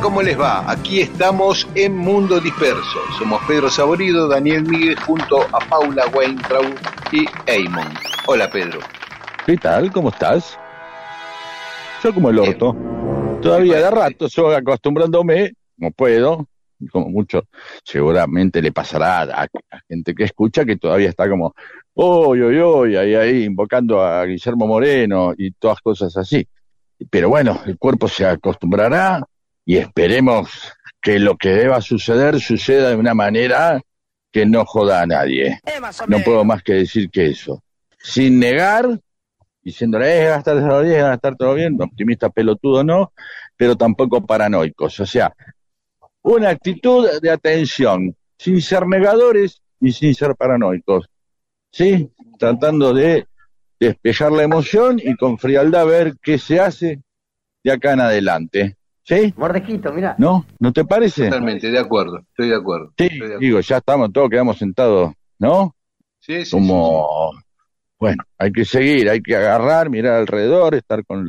[0.00, 0.70] ¿Cómo les va?
[0.70, 3.00] Aquí estamos en Mundo Disperso.
[3.18, 6.74] Somos Pedro Saborido, Daniel Miguel junto a Paula Weintraub
[7.12, 7.86] y Eamon.
[8.26, 8.80] Hola Pedro.
[9.44, 9.92] ¿Qué tal?
[9.92, 10.58] ¿Cómo estás?
[12.02, 12.74] Yo como el orto.
[13.42, 16.46] Todavía de rato, yo acostumbrándome, como puedo,
[16.90, 17.44] como mucho,
[17.84, 19.48] seguramente le pasará a,
[19.88, 21.54] gente que escucha que todavía está como,
[21.94, 26.46] uy, uy, uy, ahí, ahí, invocando a Guillermo Moreno y todas cosas así.
[27.10, 29.26] Pero bueno, el cuerpo se acostumbrará,
[29.64, 30.50] y esperemos
[31.00, 33.80] que lo que deba suceder suceda de una manera
[34.30, 35.60] que no joda a nadie.
[35.66, 37.62] Eh, no puedo más que decir que eso.
[37.98, 39.00] Sin negar,
[39.62, 43.12] diciéndole, eh, va a estar todo bien, va a estar todo bien, optimista pelotudo no,
[43.56, 45.00] pero tampoco paranoicos.
[45.00, 45.34] O sea,
[46.22, 51.06] una actitud de atención, sin ser negadores y sin ser paranoicos.
[51.72, 52.10] ¿Sí?
[52.38, 53.26] Tratando de
[53.78, 57.00] despejar la emoción y con frialdad ver qué se hace
[57.62, 58.76] de acá en adelante.
[59.10, 59.34] ¿Sí?
[59.36, 60.14] Mordejito, mira.
[60.18, 60.46] ¿No?
[60.60, 61.24] ¿No te parece?
[61.24, 62.92] Totalmente, de acuerdo, estoy de acuerdo.
[62.96, 63.08] Sí,
[63.40, 65.74] digo, ya estamos todos, quedamos sentados, ¿no?
[66.20, 66.52] Sí, sí.
[66.52, 67.32] Como,
[67.98, 71.28] bueno, hay que seguir, hay que agarrar, mirar alrededor, estar con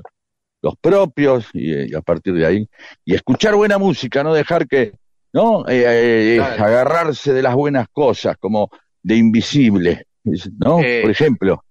[0.61, 2.69] los propios y, a partir de ahí,
[3.03, 4.93] y escuchar buena música, no dejar que,
[5.33, 5.67] ¿no?
[5.67, 8.69] Eh, eh, eh, agarrarse de las buenas cosas, como
[9.01, 10.75] de invisible, ¿no?
[10.75, 11.63] por ejemplo.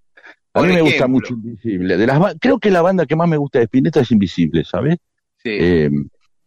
[0.55, 1.97] A mí me gusta mucho Invisible.
[1.97, 4.97] De las, creo que la banda que más me gusta de Spinetta es Invisible, ¿sabes?
[5.43, 5.51] Sí.
[5.51, 5.91] Eh,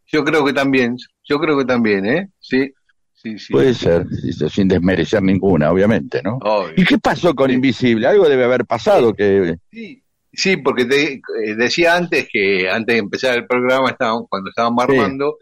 [0.07, 2.29] yo creo que también, yo creo que también, ¿eh?
[2.39, 2.71] Sí.
[3.13, 3.53] Sí, sí.
[3.53, 4.05] Puede ser,
[4.49, 6.39] sin desmerecer ninguna, obviamente, ¿no?
[6.75, 8.05] ¿Y qué pasó con Invisible?
[8.05, 9.55] Algo debe haber pasado que...
[9.71, 14.49] Sí, sí porque te eh, decía antes que antes de empezar el programa, estaban, cuando
[14.49, 15.37] estábamos armando,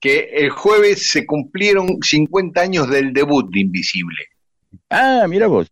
[0.00, 4.24] que el jueves se cumplieron 50 años del debut de Invisible.
[4.88, 5.70] Ah, mira vos.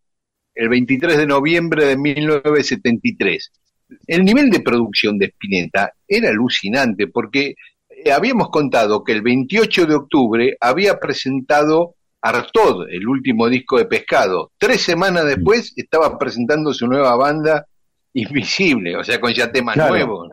[0.54, 3.50] El 23 de noviembre de 1973
[4.06, 7.54] el nivel de producción de Spinetta era alucinante porque
[7.88, 13.84] eh, habíamos contado que el 28 de octubre había presentado Artod, el último disco de
[13.84, 14.50] Pescado.
[14.58, 17.66] Tres semanas después estaba presentando su nueva banda
[18.14, 20.30] Invisible, o sea, con ya temas nuevos.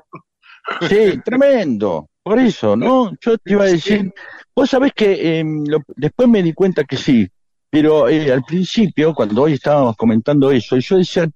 [0.88, 2.08] Sí, tremendo.
[2.24, 3.12] Por eso, ¿no?
[3.20, 4.14] Yo te iba a decir,
[4.56, 5.66] vos sabés que em,
[5.98, 7.28] después me di cuenta que sí,
[7.70, 11.28] pero eh, al principio, cuando hoy estábamos comentando eso, yo decía,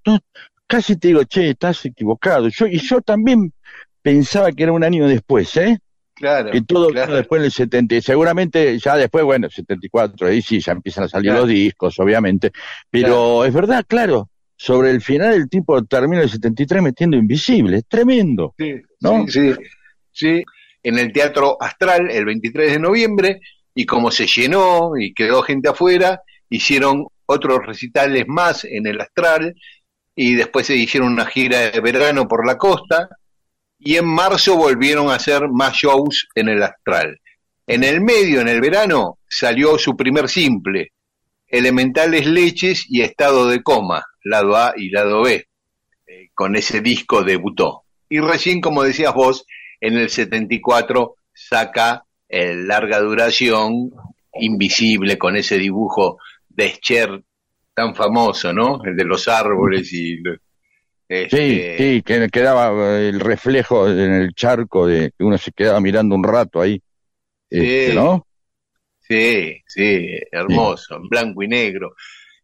[0.68, 2.50] casi te digo, che, estás equivocado.
[2.50, 3.54] Yo, y yo también
[4.02, 5.80] pensaba que era un año después, ¿eh?
[6.14, 6.52] Claro.
[6.52, 8.02] Que todo después del 70.
[8.02, 12.52] Seguramente ya después, bueno, 74, ahí sí, ya empiezan a salir los discos, obviamente.
[12.90, 17.78] Pero es verdad, claro, sobre el final el tipo termina el 73 metiendo Invisible.
[17.78, 18.56] Es tremendo.
[18.58, 19.28] Sí, ¿no?
[19.28, 19.60] sí, sí,
[20.12, 20.44] sí.
[20.82, 23.40] En el Teatro Astral, el 23 de noviembre,
[23.76, 29.54] y como se llenó y quedó gente afuera, hicieron otros recitales más en el Astral
[30.20, 33.08] y después se hicieron una gira de verano por la costa
[33.78, 37.22] y en marzo volvieron a hacer más shows en el Astral.
[37.68, 40.92] En el medio, en el verano, salió su primer simple,
[41.48, 45.46] Elementales Leches y Estado de Coma, lado A y lado B.
[46.08, 47.84] Eh, con ese disco debutó.
[48.10, 49.46] Y recién, como decías vos,
[49.80, 53.92] en el 74 saca el larga duración,
[54.34, 56.18] invisible, con ese dibujo
[56.50, 57.22] de Scher
[57.78, 58.84] tan famoso, ¿no?
[58.84, 60.18] El de los árboles y...
[61.08, 61.78] Este...
[61.78, 65.80] Sí, sí, que quedaba eh, el reflejo en el charco de que uno se quedaba
[65.80, 66.82] mirando un rato ahí,
[67.48, 68.26] este, ¿no?
[69.08, 71.94] Sí, sí, hermoso, en blanco y negro.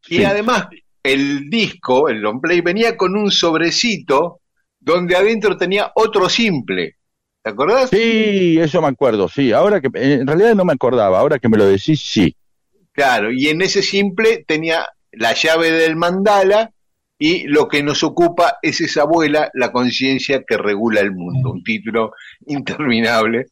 [0.08, 0.68] Y además,
[1.02, 4.42] el disco, el long play, venía con un sobrecito
[4.80, 6.98] donde adentro tenía otro simple.
[7.42, 7.90] ¿Te acordás?
[7.90, 9.52] Sí, eso me acuerdo, sí.
[9.52, 12.36] Ahora que en realidad no me acordaba, ahora que me lo decís, sí.
[12.92, 16.72] Claro, y en ese simple tenía la llave del mandala
[17.18, 21.52] y lo que nos ocupa es esa abuela, la conciencia que regula el mundo.
[21.52, 22.14] Un título
[22.48, 23.48] interminable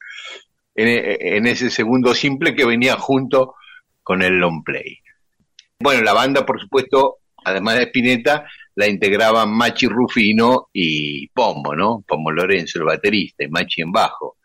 [0.75, 3.55] en, ese segundo simple que venía junto
[4.03, 4.97] con el long play.
[5.79, 12.03] Bueno, la banda, por supuesto, además de Spinetta, la integraban Machi Rufino y Pombo, ¿no?
[12.07, 14.37] Pombo Lorenzo, el baterista, y Machi en bajo,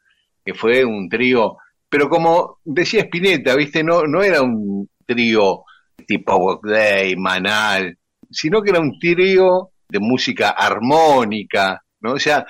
[0.44, 1.56] que fue un trío,
[1.88, 3.82] pero como decía Spinetta, ¿viste?
[3.82, 5.64] No, no era un trío
[6.06, 7.96] tipo Walk Day, Manal,
[8.30, 12.12] sino que era un trío de música armónica, ¿no?
[12.12, 12.46] O sea,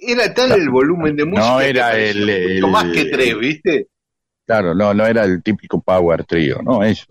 [0.00, 1.48] era tal el volumen de música.
[1.48, 3.88] No era el, más que tres, ¿viste?
[4.46, 6.82] Claro, no, no era el típico power trío, ¿no?
[6.82, 7.06] Eso.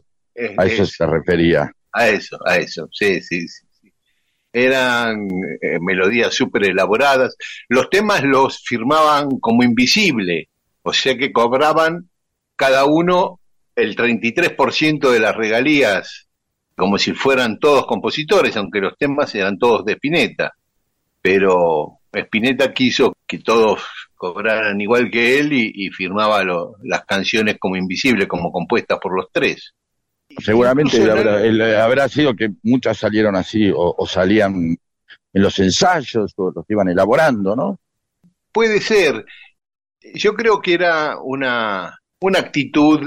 [0.57, 1.71] a eso se refería.
[1.93, 3.67] A eso, a eso, sí, sí, sí.
[4.53, 5.27] Eran
[5.61, 7.37] eh, melodías súper elaboradas.
[7.69, 10.49] Los temas los firmaban como invisible,
[10.83, 12.09] o sea que cobraban
[12.55, 13.40] cada uno
[13.75, 16.27] el 33% de las regalías,
[16.75, 20.53] como si fueran todos compositores, aunque los temas eran todos de Spinetta.
[21.21, 23.81] Pero Spinetta quiso que todos
[24.15, 26.43] cobraran igual que él y, firmaba
[26.83, 29.73] las canciones como invisibles, como compuestas por los tres.
[30.37, 31.01] Seguramente
[31.75, 34.77] habrá, sido que muchas salieron así o, salían
[35.33, 37.79] en los ensayos o los iban elaborando, ¿no?
[38.51, 39.25] Puede ser.
[40.13, 43.01] Yo creo que era una, una actitud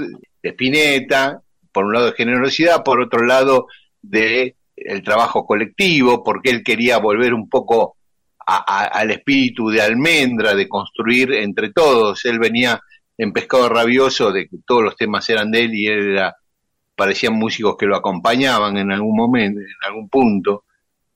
[0.45, 3.65] de Spinetta, por un lado de generosidad, por otro lado
[4.01, 7.97] de el trabajo colectivo, porque él quería volver un poco
[8.45, 12.23] al espíritu de almendra, de construir entre todos.
[12.25, 12.79] Él venía
[13.17, 16.35] en pescado rabioso de que todos los temas eran de él y él era
[16.95, 20.65] parecían músicos que lo acompañaban en algún momento, en algún punto.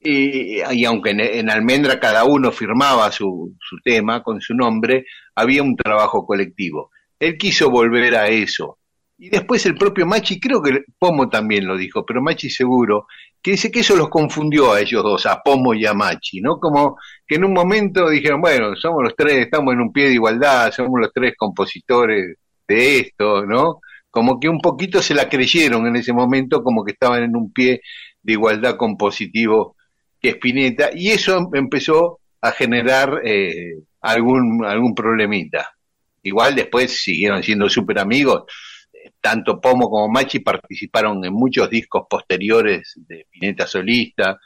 [0.01, 5.05] Y, aunque en, Almendra cada uno firmaba su, su tema con su nombre,
[5.35, 6.89] había un trabajo colectivo.
[7.19, 8.78] Él quiso volver a eso.
[9.19, 13.05] Y después el propio Machi, creo que Pomo también lo dijo, pero Machi seguro,
[13.41, 16.57] que dice que eso los confundió a ellos dos, a Pomo y a Machi, ¿no?
[16.57, 20.13] Como que en un momento dijeron, bueno, somos los tres, estamos en un pie de
[20.13, 22.37] igualdad, somos los tres compositores
[22.67, 23.81] de esto, ¿no?
[24.09, 27.51] como que un poquito se la creyeron en ese momento, como que estaban en un
[27.51, 27.81] pie
[28.21, 29.75] de igualdad compositivo
[30.21, 35.69] que Spinetta, y eso empezó a generar eh, algún, algún problemita.
[36.23, 38.43] Igual después siguieron siendo súper amigos,
[39.21, 44.39] tanto Pomo como Machi participaron en muchos discos posteriores de Spinetta solista,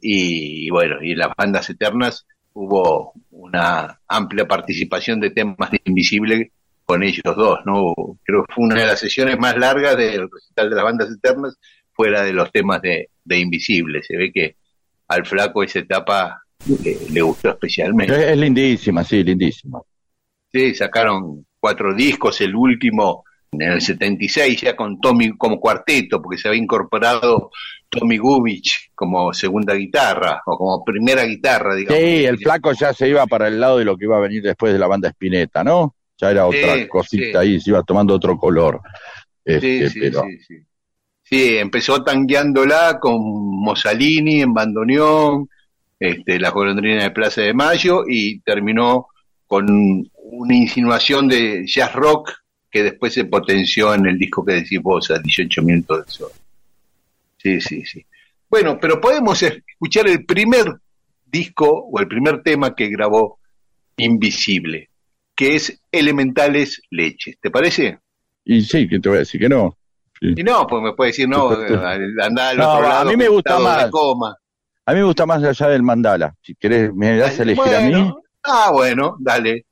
[0.00, 6.52] y, bueno, y en las bandas eternas hubo una amplia participación de temas de Invisible
[6.84, 7.92] con ellos dos, ¿no?
[8.22, 11.58] Creo que fue una de las sesiones más largas del recital de las bandas eternas,
[11.92, 14.02] fuera de los temas de, Invisible.
[14.02, 14.56] Se ve que
[15.08, 16.42] al flaco esa etapa
[17.10, 18.32] le, gustó especialmente.
[18.32, 19.80] Es, lindísima, sí, lindísima.
[20.50, 26.38] Sí, sacaron cuatro discos, el último en el 76 ya con Tommy como cuarteto, porque
[26.38, 27.50] se había incorporado
[27.88, 32.02] Tommy Gubich como segunda guitarra o como primera guitarra, digamos.
[32.02, 34.42] Sí, el flaco ya se iba para el lado de lo que iba a venir
[34.42, 35.94] después de la banda Spinetta, ¿no?
[36.18, 38.80] ya era otra cosita ahí, se iba tomando otro color.
[39.44, 40.56] Este, sí, sí, sí,
[41.22, 45.48] sí, empezó tangueándola con Mussolini en bandoneón,
[45.98, 49.06] este, la golondrina de Plaza de Mayo y terminó
[49.46, 49.66] con
[50.14, 52.32] una insinuación de jazz rock
[52.70, 56.30] que después se potenció en el disco que decís vos, a 18 minutos del sol.
[57.36, 58.04] Sí, sí, sí.
[58.48, 60.66] Bueno, pero podemos escuchar el primer
[61.24, 63.38] disco o el primer tema que grabó
[63.96, 64.88] Invisible
[65.38, 67.38] que es Elementales Leches.
[67.40, 68.00] ¿Te parece?
[68.44, 69.78] Y sí, que te voy a decir que no.
[70.20, 73.00] Y no, pues me puede decir no, anda al otro lado.
[73.02, 73.88] A mí me gusta más.
[74.84, 76.34] A mí me gusta más allá del mandala.
[76.42, 78.12] Si querés, me das a elegir a mí.
[78.42, 79.66] Ah, bueno, dale.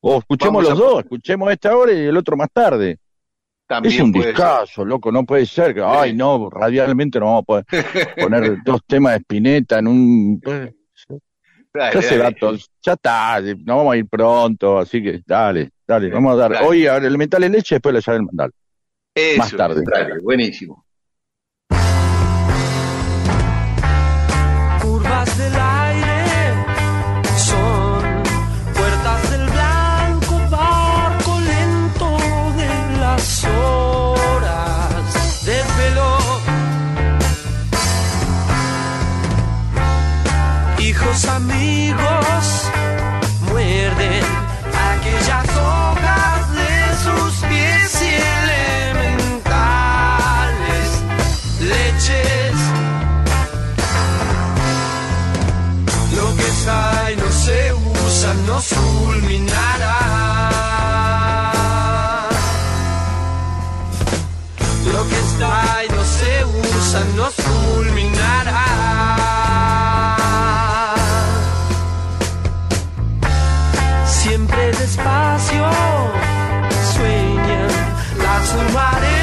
[0.00, 2.98] O escuchemos los dos, escuchemos esta hora y el otro más tarde.
[3.66, 5.74] También es un discazo, loco, no puede ser.
[5.74, 7.64] Que, Ay, no, radialmente no vamos a poder
[8.20, 10.40] poner dos temas de Spinetta en un.
[11.74, 12.18] ya se
[12.82, 16.62] ya está, no vamos a ir pronto, así que dale, dale, vamos a dar.
[16.64, 18.50] Hoy a elemental en leche, después la llave del mandal.
[19.36, 19.84] Más tarde.
[20.22, 20.84] buenísimo.
[74.40, 75.66] Siempre despacio.
[76.94, 77.68] Sueñan
[78.16, 79.19] las humaredas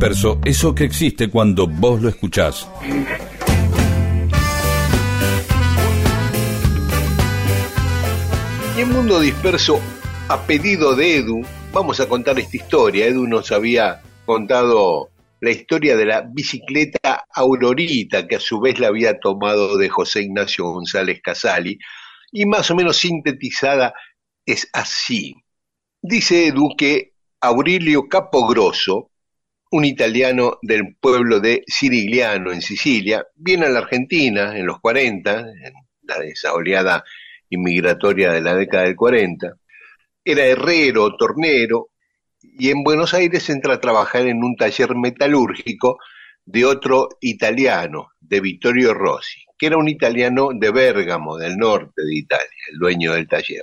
[0.00, 2.66] disperso, eso que existe cuando vos lo escuchás.
[8.78, 9.78] Y en Mundo Disperso,
[10.30, 13.08] a pedido de Edu, vamos a contar esta historia.
[13.08, 18.88] Edu nos había contado la historia de la bicicleta Aurorita, que a su vez la
[18.88, 21.78] había tomado de José Ignacio González Casali,
[22.32, 23.92] y más o menos sintetizada
[24.46, 25.34] es así.
[26.00, 29.10] Dice Edu que Aurelio Capogrosso,
[29.70, 35.40] un italiano del pueblo de Sirigliano, en Sicilia, viene a la Argentina en los 40,
[35.40, 35.72] en
[36.02, 37.04] la, esa oleada
[37.48, 39.54] inmigratoria de la década del 40.
[40.24, 41.90] Era herrero, tornero,
[42.42, 45.98] y en Buenos Aires entra a trabajar en un taller metalúrgico
[46.44, 52.16] de otro italiano, de Vittorio Rossi, que era un italiano de Bérgamo, del norte de
[52.16, 53.62] Italia, el dueño del taller.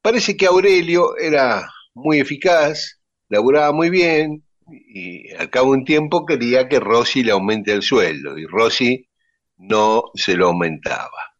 [0.00, 6.24] Parece que Aurelio era muy eficaz, laburaba muy bien, y al cabo de un tiempo
[6.26, 9.08] quería que Rossi le aumente el sueldo, y Rossi
[9.56, 11.34] no se lo aumentaba.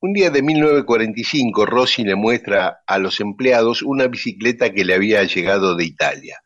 [0.00, 5.22] Un día de 1945, Rossi le muestra a los empleados una bicicleta que le había
[5.24, 6.40] llegado de Italia,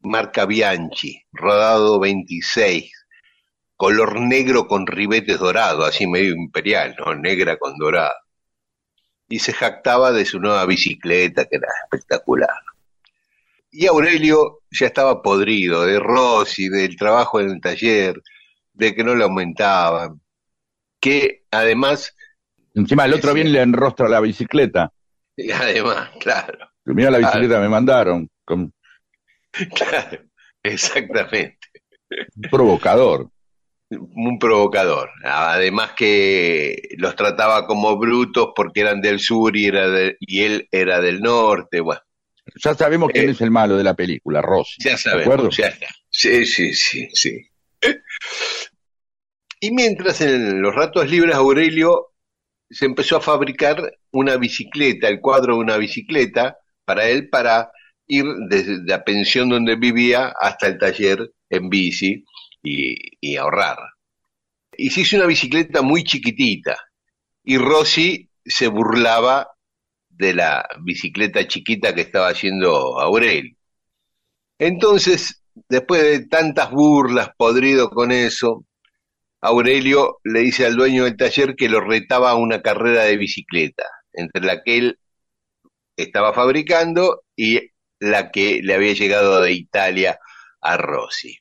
[0.00, 2.92] marca Bianchi, rodado 26,
[3.76, 7.14] color negro con ribetes dorados, así medio imperial, ¿no?
[7.14, 8.12] Negra con dorado.
[9.28, 12.50] Y se jactaba de su nueva bicicleta, que era espectacular.
[13.70, 18.20] Y Aurelio ya estaba podrido de Rossi, del trabajo en el taller,
[18.72, 20.20] de que no le aumentaban,
[21.00, 22.14] que además
[22.74, 24.92] Encima el otro bien le enrostra la bicicleta.
[25.36, 28.72] Y además, claro, Mira la bicicleta me mandaron, con
[29.74, 30.22] claro,
[30.62, 31.58] exactamente.
[32.36, 33.28] un provocador.
[33.90, 35.10] Un provocador.
[35.24, 40.68] Además que los trataba como brutos porque eran del sur y, era de- y él
[40.70, 41.80] era del norte.
[41.80, 42.00] Bueno,
[42.56, 44.82] Ya sabemos quién Eh, es el malo de la película, Rossi.
[44.84, 45.50] ya acuerdo?
[45.50, 45.86] sabemos, ya está.
[46.10, 47.38] Sí, sí, sí, sí.
[49.60, 52.08] Y mientras en los ratos libres Aurelio
[52.68, 57.70] se empezó a fabricar una bicicleta, el cuadro de una bicicleta para él para
[58.06, 62.24] ir desde la pensión donde vivía hasta el taller en bici
[62.62, 63.78] y, y ahorrar.
[64.76, 66.78] Y se hizo una bicicleta muy chiquitita
[67.44, 69.48] y Rossi se burlaba
[70.20, 73.56] de la bicicleta chiquita que estaba haciendo Aurelio.
[74.58, 78.66] Entonces, después de tantas burlas, podrido con eso,
[79.40, 83.84] Aurelio le dice al dueño del taller que lo retaba a una carrera de bicicleta,
[84.12, 84.98] entre la que él
[85.96, 87.60] estaba fabricando y
[87.98, 90.18] la que le había llegado de Italia
[90.60, 91.36] a Rossi.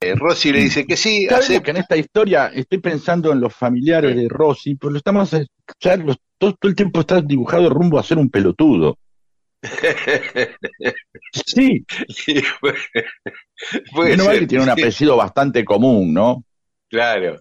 [0.00, 1.62] Eh, Rossi le dice que sí, acepta.
[1.62, 5.38] que en esta historia estoy pensando en los familiares de Rossi, pero lo estamos a
[5.38, 8.98] escuchar, los- todo, todo el tiempo está dibujado rumbo a ser un pelotudo.
[11.46, 11.84] Sí,
[13.94, 16.44] Puede menos mal ser, que tiene un sí, apellido bastante común, ¿no?
[16.88, 17.40] Claro,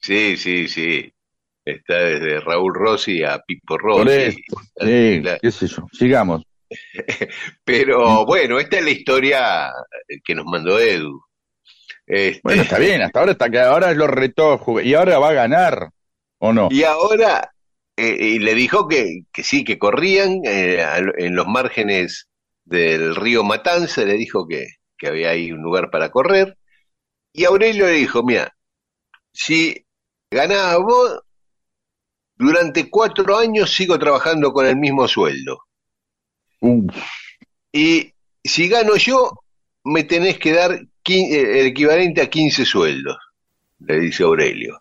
[0.00, 1.12] sí, sí, sí.
[1.64, 4.32] Está desde Raúl Rossi a Pipo Por Rossi.
[4.80, 5.38] sí, Claro.
[5.42, 5.86] qué sé yo.
[5.92, 6.42] Sigamos.
[7.64, 9.70] Pero bueno, esta es la historia
[10.24, 11.20] que nos mandó Edu.
[12.06, 15.34] Este, Bueno, está bien, hasta ahora está que ahora lo retó y ahora va a
[15.34, 15.90] ganar,
[16.38, 16.68] ¿o no?
[16.70, 17.52] Y ahora,
[17.98, 20.84] eh, y le dijo que, que sí, que corrían eh,
[21.18, 22.28] en los márgenes
[22.64, 26.56] del río Matanza, le dijo que, que había ahí un lugar para correr.
[27.32, 28.54] Y Aurelio le dijo, mira,
[29.32, 29.84] si
[30.30, 31.22] ganás vos,
[32.36, 35.58] durante cuatro años sigo trabajando con el mismo sueldo.
[37.72, 38.12] Y
[38.44, 39.32] si gano yo,
[39.82, 43.16] me tenés que dar eh, el equivalente a 15 sueldos,
[43.80, 44.80] le dice Aurelio.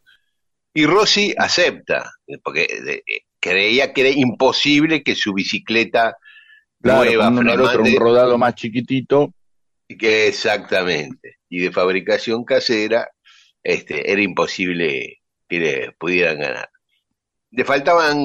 [0.77, 3.01] Y Rossi acepta, porque eh,
[3.39, 6.15] creía que era imposible que su bicicleta
[6.79, 9.33] claro, nueva, uno al otro, un rodado más chiquitito.
[9.87, 13.09] que exactamente, y de fabricación casera,
[13.63, 16.69] este, era imposible que le pudieran ganar.
[17.49, 18.21] Le faltaban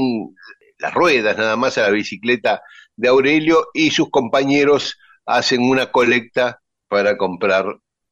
[0.76, 2.60] las ruedas nada más a la bicicleta
[2.96, 7.64] de Aurelio y sus compañeros hacen una colecta para comprar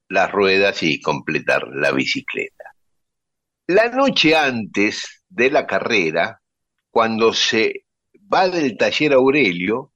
[0.09, 2.60] las ruedas y completar la bicicleta.
[3.71, 6.43] La noche antes de la carrera,
[6.91, 9.93] cuando se va del taller Aurelio,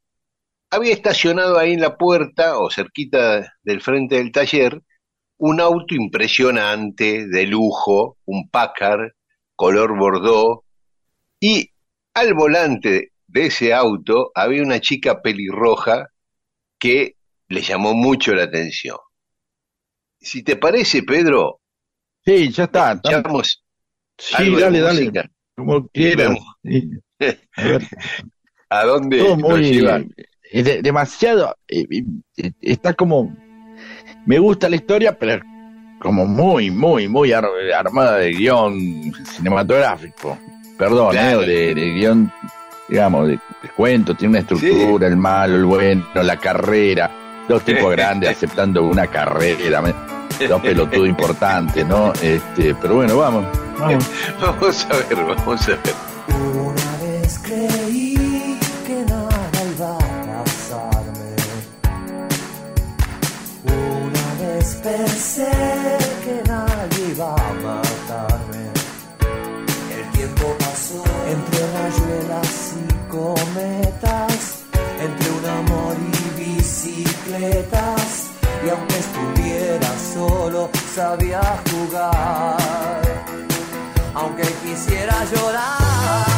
[0.71, 4.81] había estacionado ahí en la puerta o cerquita del frente del taller
[5.39, 9.11] un auto impresionante, de lujo, un Packard
[9.57, 10.61] color bordeaux,
[11.41, 11.73] y
[12.15, 16.11] al volante de ese auto había una chica pelirroja
[16.79, 17.17] que
[17.49, 18.99] le llamó mucho la atención.
[20.21, 21.61] Si te parece, Pedro,
[22.25, 23.01] Sí, ya está.
[23.03, 23.64] echamos
[24.19, 25.13] Sí, dale, dale.
[25.57, 26.37] Como quieras.
[26.63, 26.91] Sí.
[27.57, 27.83] A ver,
[28.71, 30.13] ¿A dónde todo nos llevan?
[30.53, 31.57] de- demasiado.
[31.69, 31.85] eh,
[32.37, 33.35] eh, está como.
[34.27, 35.43] Me gusta la historia, pero
[36.01, 40.39] como muy, muy, muy ar- armada de guion cinematográfico.
[40.79, 41.43] Perdón, Claro.
[41.43, 41.47] ¿eh?
[41.47, 42.33] de, de guion,
[42.89, 44.15] digamos, de, de cuento.
[44.15, 47.11] Tiene una estructura, el malo, el bueno, la carrera.
[47.49, 49.83] Dos tipos grandes aceptando una carrera.
[50.41, 52.13] Me- Dos pelotudos importantes, ¿no?
[52.21, 53.45] Este, pero bueno, vamos.
[53.79, 54.05] vamos.
[54.41, 55.81] Vamos a ver, vamos a ver.
[56.29, 61.35] Una vez creí que nada iba a pasarme.
[63.65, 65.51] Una vez pensé
[66.25, 68.65] que nadie iba a matarme.
[69.97, 74.65] El tiempo pasó entre rayuelas y cometas,
[75.01, 78.04] entre un amor y bicicletas.
[78.65, 82.95] Y aunque estuviera solo, sabía jugar
[84.15, 86.34] aunque quisiera llorar.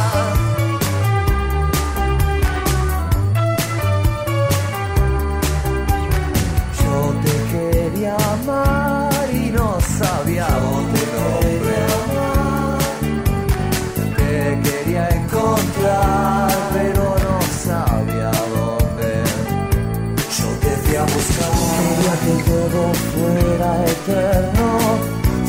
[22.27, 24.69] Que todo fuera eterno.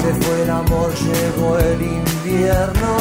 [0.02, 2.92] Se fue el amor, llegó el invierno.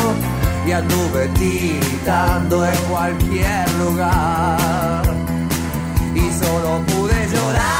[0.67, 5.03] Y anduve tiritando en cualquier lugar.
[6.15, 7.77] Y solo pude llorar.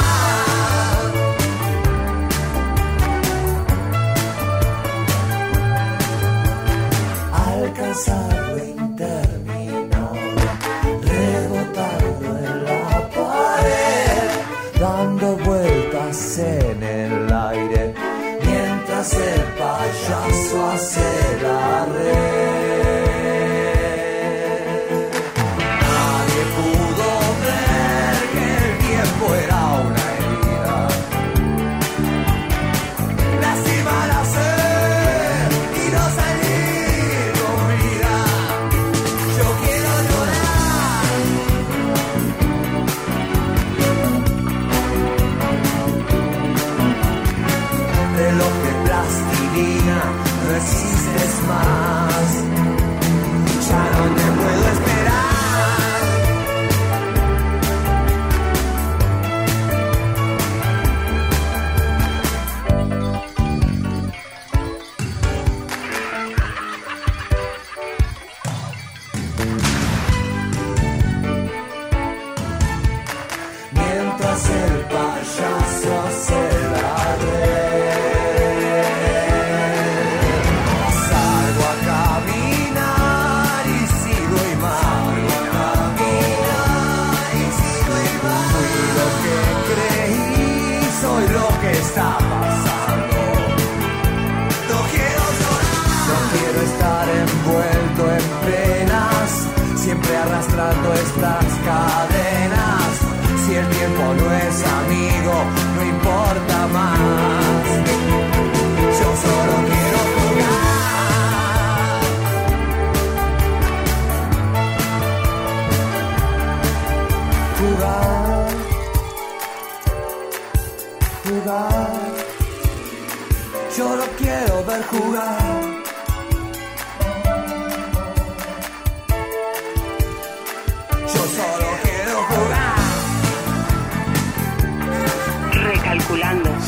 [7.33, 9.66] Alcanzar lo interminable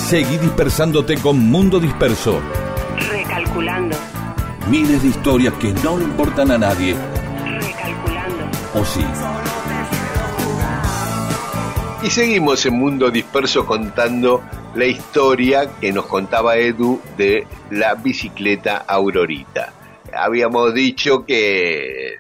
[0.09, 2.41] Seguí dispersándote con Mundo Disperso.
[3.11, 3.95] recalculando,
[4.71, 6.95] Miles de historias que no le importan a nadie.
[6.95, 8.51] recalculando.
[8.73, 9.05] ¿O sí?
[12.03, 14.43] Y seguimos en Mundo Disperso contando
[14.75, 19.75] la historia que nos contaba Edu de la bicicleta Aurorita.
[20.15, 22.15] Habíamos dicho que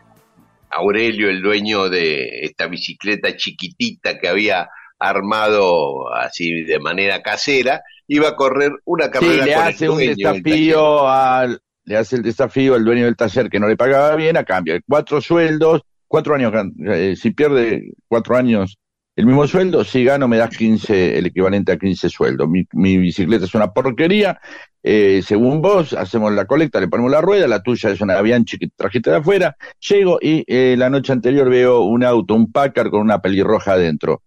[0.68, 4.68] Aurelio, el dueño de esta bicicleta chiquitita que había
[4.98, 9.90] armado así de manera casera, iba a correr una Sí, carrera le con hace el
[9.90, 13.76] un dueño desafío al, le hace el desafío al dueño del taller que no le
[13.76, 16.52] pagaba bien a cambio de cuatro sueldos, cuatro años,
[16.86, 18.78] eh, si pierde cuatro años
[19.16, 22.48] el mismo sueldo, si gano me das 15, el equivalente a 15 sueldos.
[22.48, 24.38] Mi, mi bicicleta es una porquería,
[24.80, 28.58] eh, según vos, hacemos la colecta, le ponemos la rueda, la tuya es una Bianchi
[28.58, 32.90] que trajiste de afuera, llego y eh, la noche anterior veo un auto, un Packard
[32.90, 34.22] con una pelirroja adentro.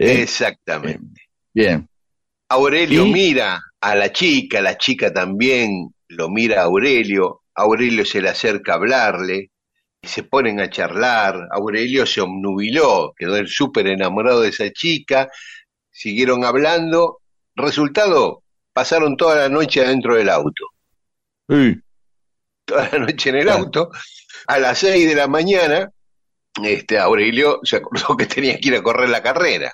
[0.00, 1.28] Eh, Exactamente.
[1.52, 1.86] bien,
[2.48, 3.12] Aurelio ¿Y?
[3.12, 8.72] mira a la chica, la chica también lo mira a Aurelio, Aurelio se le acerca
[8.72, 9.50] a hablarle,
[10.02, 15.28] se ponen a charlar, Aurelio se omnubiló, quedó el súper enamorado de esa chica,
[15.90, 17.20] siguieron hablando,
[17.54, 20.64] resultado, pasaron toda la noche adentro del auto,
[21.48, 21.76] Sí,
[22.64, 23.90] toda la noche en el auto,
[24.46, 25.90] a las seis de la mañana,
[26.64, 29.72] este Aurelio se acordó que tenía que ir a correr la carrera.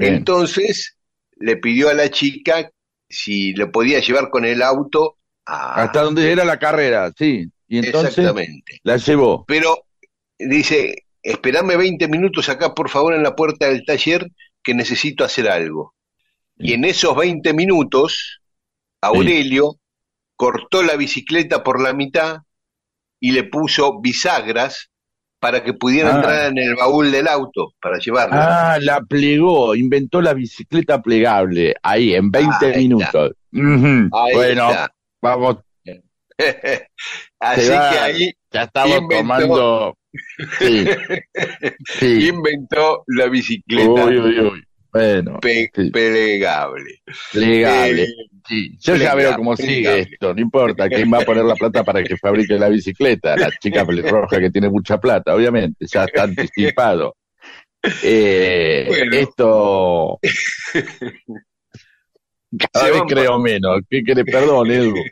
[0.00, 0.14] Bien.
[0.14, 0.96] Entonces
[1.36, 2.70] le pidió a la chica
[3.08, 5.82] si le podía llevar con el auto a...
[5.82, 7.46] hasta donde era la carrera, sí.
[7.68, 8.80] Y entonces Exactamente.
[8.82, 9.44] la llevó.
[9.46, 9.84] Pero
[10.38, 14.26] dice, esperame 20 minutos acá, por favor, en la puerta del taller,
[14.62, 15.94] que necesito hacer algo.
[16.56, 18.40] Y en esos 20 minutos,
[19.00, 19.76] Aurelio
[20.36, 22.38] cortó la bicicleta por la mitad
[23.18, 24.89] y le puso bisagras
[25.40, 26.16] para que pudiera Ah.
[26.16, 28.74] entrar en el baúl del auto para llevarla.
[28.74, 32.78] Ah, la plegó, inventó la bicicleta plegable, ahí, en 20 Ahí está.
[32.78, 33.32] minutos.
[33.50, 34.92] Bueno, está.
[35.22, 35.56] vamos,
[37.40, 37.90] Así va.
[37.90, 39.16] que ahí ya estamos Inventó.
[39.22, 39.96] tomando.
[40.58, 40.84] Sí,
[41.86, 42.28] sí.
[42.28, 44.64] inventó la bicicleta Uy, uy, uy.
[44.92, 45.90] Bueno, pe- sí.
[45.90, 47.02] plegable.
[47.32, 48.06] plegable.
[48.48, 48.76] Sí.
[48.80, 52.02] Yo ya veo cómo sigue esto, no importa, quién va a poner la plata para
[52.02, 57.16] que fabrique la bicicleta, la chica pelirroja que tiene mucha plata, obviamente, ya está anticipado.
[58.02, 59.16] Eh, Bueno.
[59.16, 60.18] Esto
[62.72, 63.80] cada Se vez creo menos.
[63.88, 64.24] ¿Qué querés?
[64.24, 64.94] Perdón, Edu.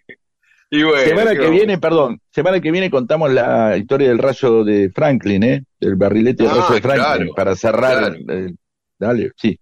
[0.70, 4.90] Y bueno, semana que viene, perdón, semana que viene contamos la historia del rayo de
[4.90, 5.64] Franklin, ¿eh?
[5.80, 7.98] Del barrilete del Ah, rayo de Franklin, claro, para cerrar.
[7.98, 8.16] claro.
[8.48, 8.52] eh,
[8.98, 9.58] dale, sí.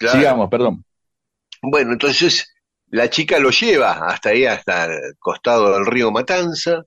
[0.00, 0.18] Claro.
[0.18, 0.84] Sigamos, perdón.
[1.62, 2.52] Bueno, entonces
[2.88, 6.84] la chica lo lleva hasta ahí, hasta el costado del río Matanza,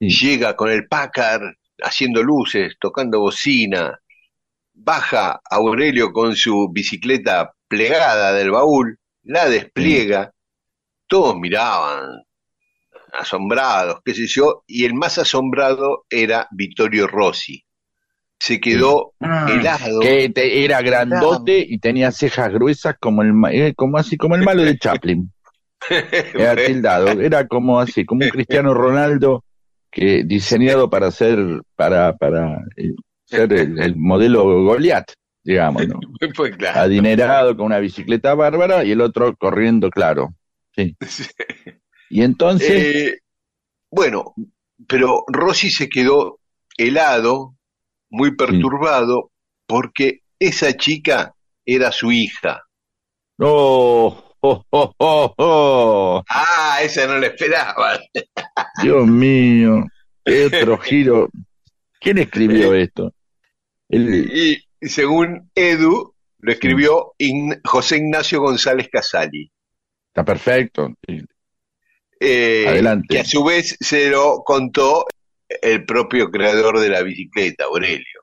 [0.00, 0.08] Sí.
[0.10, 1.42] llega con el Packard
[1.82, 3.98] haciendo luces, tocando bocina,
[4.74, 10.32] baja Aurelio con su bicicleta plegada del baúl, la despliega,
[11.06, 12.22] todos miraban
[13.12, 17.64] asombrados, qué sé yo, y el más asombrado era Vittorio Rossi.
[18.38, 20.00] Se quedó helado.
[20.00, 24.42] Que te- era grandote y tenía cejas gruesas como el eh, como así como el
[24.42, 25.32] malo de Chaplin.
[26.34, 29.44] Era tildado, era como así, como un Cristiano Ronaldo
[29.90, 31.38] que diseñado para ser
[31.76, 32.92] para para eh,
[33.24, 35.04] ser el, el modelo Goliat,
[35.44, 36.00] digamos, ¿no?
[36.58, 36.80] Claro.
[36.80, 40.34] Adinerado con una bicicleta bárbara y el otro corriendo, claro.
[40.74, 40.96] Sí.
[42.08, 43.18] Y entonces, Eh,
[43.90, 44.32] bueno,
[44.86, 46.38] pero Rossi se quedó
[46.78, 47.55] helado,
[48.10, 49.30] muy perturbado,
[49.66, 52.62] porque esa chica era su hija.
[53.40, 56.24] oh, oh, oh, oh, oh.
[56.28, 57.98] Ah, esa no la esperaba.
[58.82, 59.84] Dios mío,
[60.24, 61.28] qué otro giro.
[62.00, 63.12] ¿Quién escribió esto?
[63.88, 64.30] El-
[64.80, 67.14] Y según Edu, lo escribió
[67.64, 69.50] José Ignacio González Casali,
[70.08, 70.92] está perfecto.
[72.20, 73.06] Eh, Adelante.
[73.10, 75.04] que a su vez se lo contó
[75.48, 78.20] el propio creador de la bicicleta, Aurelio.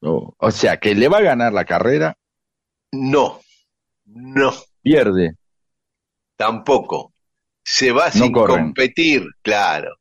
[0.00, 2.16] Oh, O sea, que le va a ganar la carrera,
[2.92, 3.40] No,
[4.06, 5.32] no, pierde.
[6.36, 7.12] tampoco.
[7.66, 8.64] Se va sin corren.
[8.66, 9.96] competir, claro.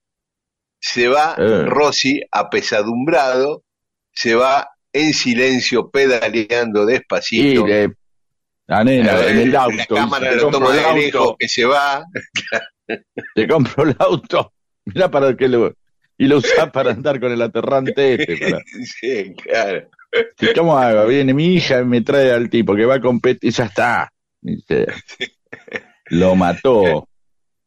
[0.79, 1.63] Se va Eh.
[1.65, 3.63] Rossi apesadumbrado,
[4.11, 7.63] se va en silencio pedaleando Y despacito.
[7.65, 7.93] de,
[8.67, 9.95] la nena, Eh, en el la auto.
[9.95, 12.03] cámara dice, lo toma de lejos que se va.
[13.35, 14.51] te compro el auto.
[14.85, 15.73] Mira para qué lo.
[16.17, 18.37] Y lo usás para andar con el aterrante este.
[18.37, 18.63] para-
[18.99, 19.89] sí, claro.
[20.55, 21.07] ¿Cómo hago?
[21.07, 24.11] Viene mi hija y me trae al tipo que va a competir y ya está.
[24.41, 24.85] Dice,
[26.07, 27.07] lo mató.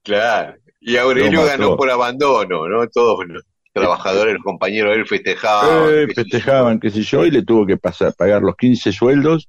[0.04, 0.56] Claro.
[0.80, 2.86] Y Aurelio ganó por abandono, ¿no?
[2.88, 5.88] Todos los trabajadores, los compañeros de él festejaban.
[5.92, 9.48] Eh, festejaban, qué sé yo, y le tuvo que pasar, pagar los 15 sueldos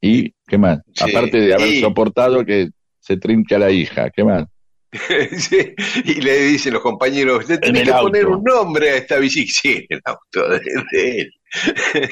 [0.00, 0.80] y, ¿qué más?
[0.94, 2.68] Sí, Aparte de haber y- soportado que
[3.00, 4.44] se trinque a la hija, ¿qué más?
[5.38, 5.74] Sí,
[6.04, 8.04] y le dicen los compañeros, le tenés que auto.
[8.04, 9.58] poner un nombre a esta bicicleta.
[9.62, 10.60] Sí, en el auto de,
[10.92, 11.32] de él.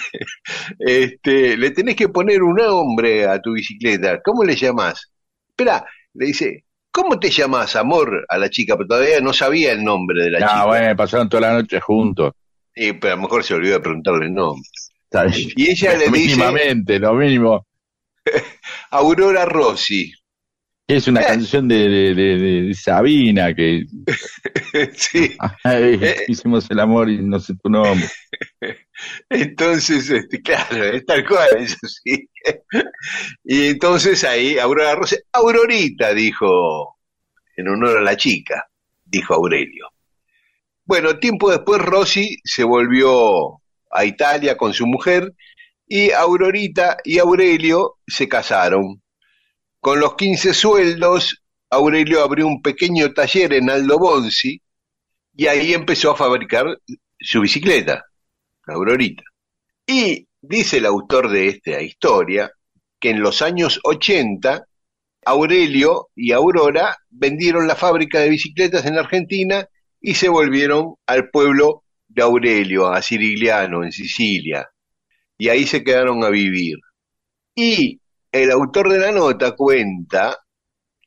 [0.78, 4.20] Este, le tenés que poner un nombre a tu bicicleta.
[4.22, 5.10] ¿Cómo le llamás?
[5.48, 5.84] Espera,
[6.14, 8.24] le dice, ¿cómo te llamás, amor?
[8.28, 10.66] A la chica, pero todavía no sabía el nombre de la Ah, chica.
[10.66, 12.32] bueno, pasaron toda la noche juntos.
[12.74, 14.68] Sí, pero a lo mejor se olvidó de preguntarle el nombre.
[15.56, 17.66] Y ella le dice, Mínimamente, lo mínimo.
[18.90, 20.12] Aurora Rossi.
[20.88, 21.26] Es una Eh.
[21.26, 23.84] canción de, de, de- de Sabina que
[24.94, 25.36] sí.
[25.64, 26.24] ay, Eh.
[26.28, 28.06] hicimos el amor y no sé tu nombre.
[29.28, 32.28] Entonces, este, claro, es tal cual, eso sí.
[33.44, 36.96] Y entonces ahí Aurora Rossi, Aurorita, dijo,
[37.56, 38.66] en honor a la chica,
[39.04, 39.88] dijo Aurelio.
[40.84, 45.34] Bueno, tiempo después Rossi se volvió a Italia con su mujer
[45.86, 49.02] y Aurorita y Aurelio se casaron.
[49.86, 54.60] Con los 15 sueldos, Aurelio abrió un pequeño taller en Aldo Bonzi
[55.32, 56.80] y ahí empezó a fabricar
[57.20, 58.04] su bicicleta.
[58.66, 59.22] Aurorita.
[59.86, 62.50] Y dice el autor de esta historia
[62.98, 64.66] que en los años 80
[65.24, 69.68] Aurelio y Aurora vendieron la fábrica de bicicletas en Argentina
[70.00, 74.68] y se volvieron al pueblo de Aurelio, a Cirigliano, en Sicilia.
[75.38, 76.74] Y ahí se quedaron a vivir.
[77.54, 78.00] Y
[78.32, 80.38] el autor de la nota cuenta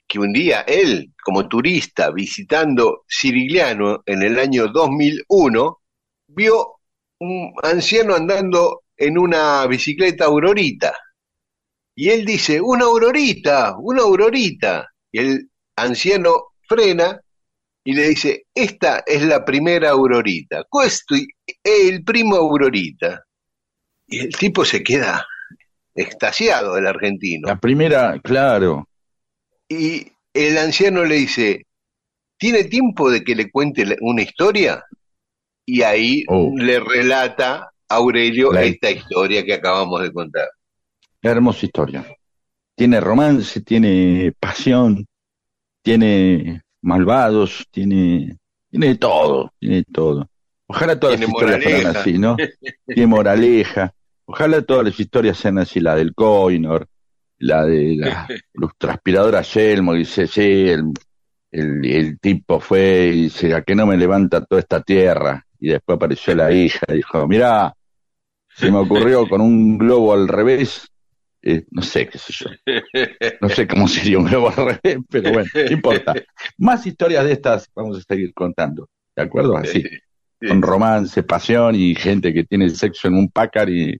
[0.08, 5.82] que un día él, como turista, visitando Cirigliano en el año 2001,
[6.28, 6.80] vio
[7.20, 10.96] un anciano andando en una bicicleta aurorita.
[11.96, 14.88] Y él dice, una aurorita, una aurorita.
[15.12, 17.20] Y el anciano frena
[17.84, 20.66] y le dice, esta es la primera aurorita.
[21.62, 23.26] È il primo aurorita.
[24.08, 25.26] Y el tipo se queda
[25.96, 27.48] extasiado, el argentino.
[27.48, 28.88] La primera, claro,
[29.68, 31.66] Y el anciano le dice,
[32.38, 34.84] ¿tiene tiempo de que le cuente una historia?
[35.66, 36.52] Y ahí Oh.
[36.56, 40.48] le relata a Aurelio La- esta historia que acabamos de contar.
[41.22, 42.06] hermosa historia.
[42.76, 45.06] Tiene romance, tiene pasión,
[45.84, 48.38] tiene malvados, tiene,
[48.70, 50.30] tiene todo, tiene todo.
[50.68, 52.38] Ojalá todas Tiene las historias fueran así, ¿no?
[52.88, 53.94] Tiene moraleja.
[54.32, 56.88] Ojalá todas las historias sean así, la del Coinor,
[57.40, 58.28] la de la
[58.78, 60.84] transpiradora Yelmo, dice, sí, el,
[61.50, 65.44] el, el tipo fue y dice, a que no me levanta toda esta tierra.
[65.60, 67.74] Y después apareció la hija y dijo, mirá,
[68.50, 70.88] se me ocurrió con un globo al revés,
[71.42, 72.52] eh, no sé, qué sé yo.
[73.42, 76.14] No sé cómo sería un globo al revés, pero bueno, no importa.
[76.60, 79.58] Más historias de estas vamos a seguir contando, ¿de acuerdo?
[79.58, 79.84] Así,
[80.48, 84.00] con romance, pasión y gente que tiene sexo en un pácar y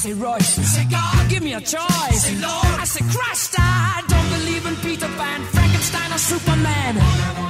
[0.00, 0.54] Say Royce.
[0.74, 2.22] Say God, give me a choice.
[2.24, 3.54] Say Lord, I say Christ.
[3.58, 7.49] I don't believe in Peter Pan, Frankenstein, or Superman.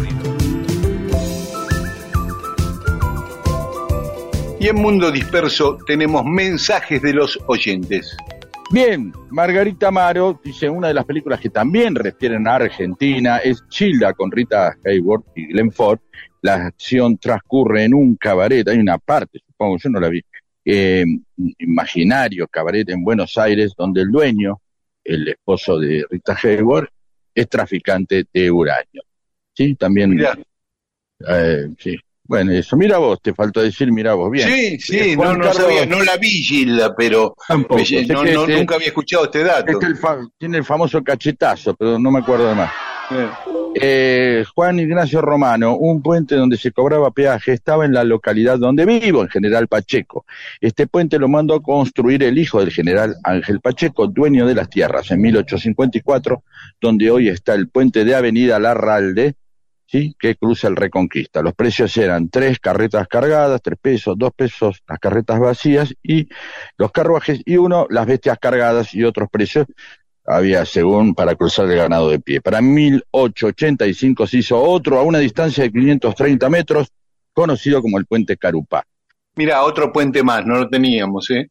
[4.61, 8.15] Y en Mundo Disperso tenemos mensajes de los oyentes.
[8.69, 14.13] Bien, Margarita Amaro dice una de las películas que también refieren a Argentina es Childa
[14.13, 15.97] con Rita Hayworth y Glenn Ford.
[16.43, 20.21] La acción transcurre en un cabaret, hay una parte, supongo, yo no la vi,
[20.63, 21.05] eh,
[21.57, 24.61] imaginario cabaret en Buenos Aires, donde el dueño,
[25.03, 26.91] el esposo de Rita Hayworth,
[27.33, 29.01] es traficante de uranio.
[29.53, 30.23] Sí, también.
[31.27, 31.97] Eh, sí.
[32.31, 34.47] Bueno, eso, mira vos, te faltó decir, mira vos, bien.
[34.47, 37.85] Sí, sí, Eh, no, Juan no Carlos- sabía, no la vi Gilda, pero Tampoco, me-
[37.85, 39.69] sé no, que no, este- nunca había escuchado este dato.
[39.69, 42.71] Este el fa- tiene el famoso cachetazo, pero no me acuerdo de más.
[43.11, 43.27] Eh,
[43.83, 48.85] Eh, Juan Ignacio Romano, un puente donde se cobraba peaje, estaba en la localidad donde
[48.85, 50.25] vivo, en General Pacheco.
[50.61, 54.69] Este puente lo mandó a construir el hijo del general Ángel Pacheco, dueño de las
[54.69, 56.43] tierras, en 1854,
[56.79, 59.35] donde hoy está el puente de Avenida Larralde,
[59.91, 60.15] ¿sí?
[60.17, 61.41] que cruza el Reconquista.
[61.41, 66.29] Los precios eran tres carretas cargadas, tres pesos, dos pesos las carretas vacías y
[66.77, 69.67] los carruajes, y uno las bestias cargadas y otros precios
[70.25, 72.39] había según para cruzar el ganado de pie.
[72.39, 76.87] Para 1885 se hizo otro a una distancia de 530 metros,
[77.33, 78.83] conocido como el puente Carupá.
[79.35, 81.49] Mira, otro puente más, no lo teníamos, ¿eh?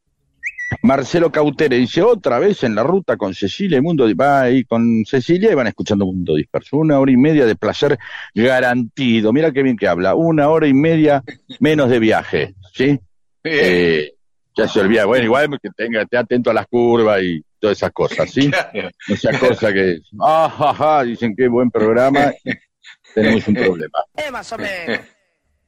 [0.83, 4.65] Marcelo Cautere dice otra vez en la ruta con Cecilia y Mundo Di- va ahí
[4.65, 6.77] con Cecilia y van escuchando Mundo Disperso.
[6.79, 7.99] Una hora y media de placer
[8.35, 9.33] garantido.
[9.33, 10.15] Mira qué bien que habla.
[10.15, 11.23] Una hora y media
[11.59, 12.99] menos de viaje, ¿sí?
[13.45, 14.13] Eh,
[14.57, 15.05] ya se olvida.
[15.07, 18.51] Bueno, igual que tenga, esté atento a las curvas y todas esas cosas, ¿sí?
[18.51, 18.91] Claro.
[19.09, 22.33] No sea cosa que, ah, ja, ja, dicen qué buen programa,
[23.15, 23.99] tenemos un problema.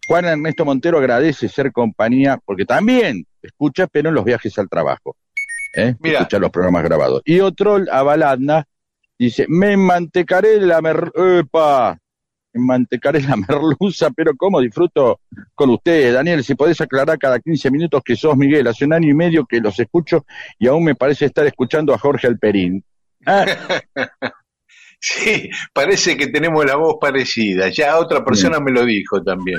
[0.07, 5.17] Juan Ernesto Montero agradece ser compañía, porque también escucha, pero en los viajes al trabajo.
[5.75, 5.95] ¿eh?
[6.03, 7.23] Escucha los programas grabados.
[7.25, 8.65] Y otro, Avaladna,
[9.19, 11.13] dice, me mantecaré la mer...
[11.15, 11.99] ¡Epa!
[12.55, 15.21] Me mantecaré la merluza, pero ¿cómo disfruto
[15.55, 16.13] con ustedes?
[16.13, 19.47] Daniel, si podés aclarar cada 15 minutos que sos Miguel, hace un año y medio
[19.47, 20.27] que los escucho
[20.59, 22.85] y aún me parece estar escuchando a Jorge Alperín.
[23.25, 23.47] Ah,
[25.05, 27.69] Sí, parece que tenemos la voz parecida.
[27.71, 29.59] Ya otra persona me lo dijo también.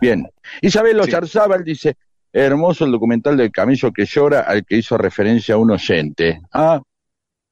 [0.00, 0.26] Bien.
[0.62, 1.00] Isabel Sí.
[1.02, 1.96] Ocharzábal dice,
[2.32, 6.40] hermoso el documental del camello que llora al que hizo referencia un oyente.
[6.52, 6.80] Ah,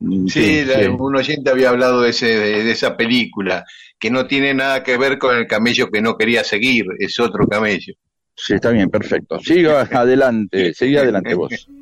[0.00, 0.86] mm, Sí, la- sí.
[0.86, 3.62] un oyente había hablado de, ese, de, de esa película,
[3.98, 7.46] que no tiene nada que ver con el camello que no quería seguir, es otro
[7.46, 7.92] camello.
[8.34, 9.38] Sí, está bien, perfecto.
[9.40, 11.68] Siga adelante, seguí adelante vos.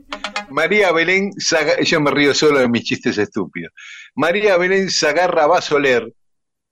[0.50, 3.72] María Belén, Zaga- yo me río solo de mis chistes estúpidos.
[4.14, 6.12] María Belén Zagarra Basoler,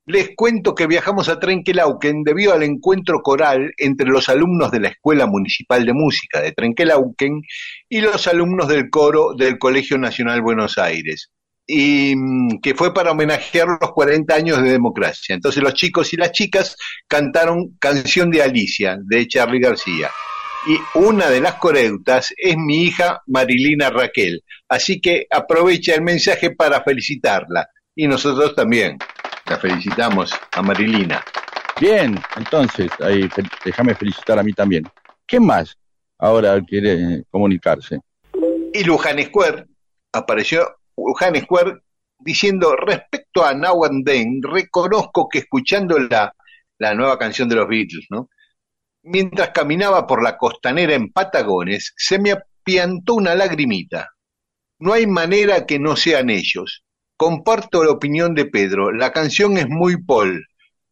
[0.06, 4.88] les cuento que viajamos a Trenquelauquen debido al encuentro coral entre los alumnos de la
[4.88, 7.42] Escuela Municipal de Música de Trenquelauquen
[7.88, 11.30] y los alumnos del coro del Colegio Nacional Buenos Aires.
[11.66, 15.34] Y mm, que fue para homenajear los 40 años de democracia.
[15.34, 16.74] Entonces los chicos y las chicas
[17.06, 20.10] cantaron Canción de Alicia, de Charlie García
[20.68, 24.44] y una de las coreutas es mi hija Marilina Raquel.
[24.68, 27.66] Así que aprovecha el mensaje para felicitarla.
[27.96, 28.98] Y nosotros también
[29.46, 31.24] la felicitamos a Marilina.
[31.80, 33.30] Bien, entonces, ahí,
[33.64, 34.86] déjame felicitar a mí también.
[35.26, 35.74] ¿Qué más
[36.18, 38.00] ahora quiere comunicarse?
[38.74, 39.64] Y Luján Square,
[40.12, 41.78] apareció Luján Square
[42.18, 46.34] diciendo respecto a Now and Then, reconozco que escuchando la,
[46.76, 48.28] la nueva canción de los Beatles, ¿no?
[49.02, 54.10] Mientras caminaba por la costanera en Patagones, se me apiantó una lagrimita.
[54.80, 56.84] No hay manera que no sean ellos.
[57.16, 60.46] Comparto la opinión de Pedro, la canción es muy Paul,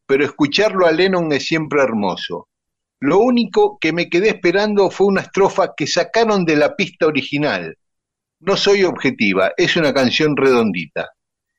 [0.06, 2.48] pero escucharlo a Lennon es siempre hermoso.
[3.00, 7.76] Lo único que me quedé esperando fue una estrofa que sacaron de la pista original.
[8.40, 11.10] No soy objetiva, es una canción redondita.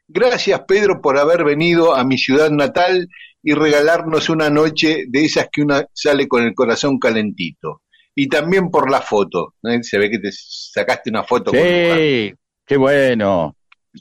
[0.07, 3.07] Gracias Pedro por haber venido a mi ciudad natal
[3.47, 7.83] y regalarnos una noche de esas que una sale con el corazón calentito.
[8.13, 9.53] Y también por la foto.
[9.63, 9.81] ¿eh?
[9.83, 11.61] Se ve que te sacaste una foto con.
[11.61, 12.33] Sí,
[12.65, 13.55] qué bueno.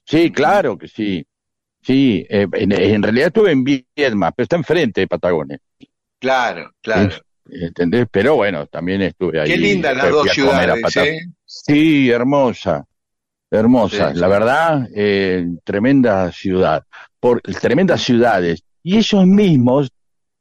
[0.05, 1.25] Sí, claro que sí.
[1.81, 5.61] Sí, eh, en, en realidad estuve en Viedma, pero está enfrente de Patagones.
[6.19, 7.15] Claro, claro.
[7.49, 8.09] ¿Entendés?
[8.11, 9.49] Pero bueno, también estuve ahí.
[9.49, 11.21] Qué lindas las dos ciudades, ¿eh?
[11.45, 12.85] Sí, hermosa,
[13.49, 14.13] hermosa.
[14.13, 16.83] Sí, La verdad, eh, tremenda ciudad,
[17.21, 18.65] por tremendas ciudades.
[18.89, 19.91] Y ellos mismos,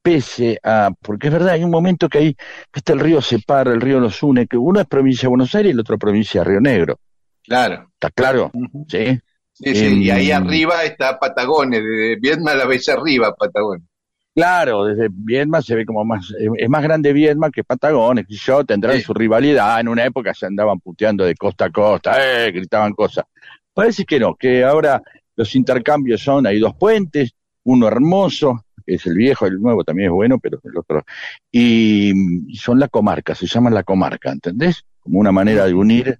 [0.04, 2.36] pese a, porque es verdad, hay un momento que ahí,
[2.72, 5.72] este el río separa, el río los une, que uno es provincia de Buenos Aires
[5.72, 7.00] y el otro provincia de Río Negro.
[7.43, 7.89] Claro.
[7.93, 8.52] ¿Está claro?
[8.88, 9.20] Sí.
[9.52, 13.88] Sí, sí, y ahí Em, arriba está Patagones, de Viedma la vez arriba Patagones.
[14.36, 18.36] Claro, desde Viedma se ve como más, es es más grande Viedma que Patagones, y
[18.36, 19.02] yo tendrán Sí.
[19.02, 23.26] su rivalidad, en una época se andaban puteando de costa a costa, eh, gritaban cosas.
[23.74, 25.02] Parece que no, que ahora
[25.36, 27.34] los intercambios son, hay dos puentes,
[27.66, 31.03] uno hermoso, que es el viejo, el nuevo también es bueno, pero el otro,
[31.51, 32.13] y,
[32.55, 34.84] son la comarca, se llaman la comarca, ¿entendés?
[34.99, 36.20] Como una manera de unir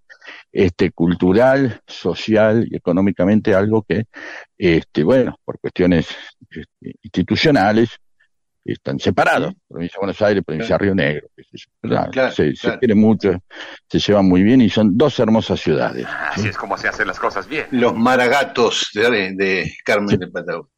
[0.52, 4.06] este cultural, social y económicamente algo que,
[4.58, 6.08] este, bueno, por cuestiones
[6.50, 7.90] este, institucionales,
[8.66, 11.28] están separados, provincia de Buenos Aires, provincia de Río Negro.
[11.82, 13.40] Claro, se, quieren mucho,
[13.88, 16.08] se llevan muy bien y son dos hermosas ciudades.
[16.32, 17.68] Así es como se hacen las cosas bien.
[17.70, 20.75] Los maragatos de, de Carmen de Patagones.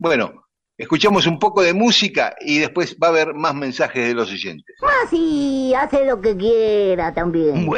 [0.00, 0.44] Bueno,
[0.76, 4.76] escuchamos un poco de música y después va a haber más mensajes de los oyentes.
[4.80, 7.68] Ah, sí, hace lo que quiera también.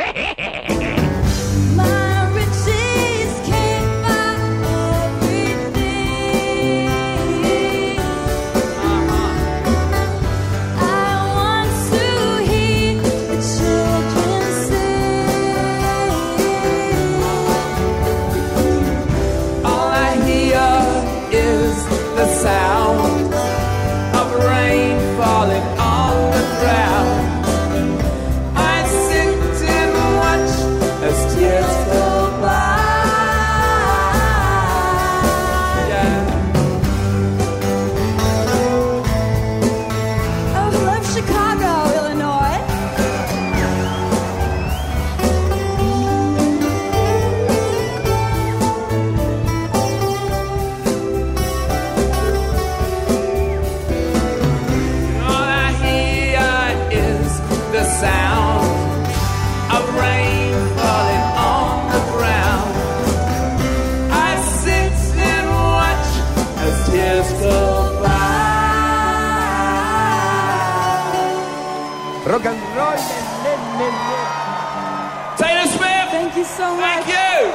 [76.79, 77.51] Thank you.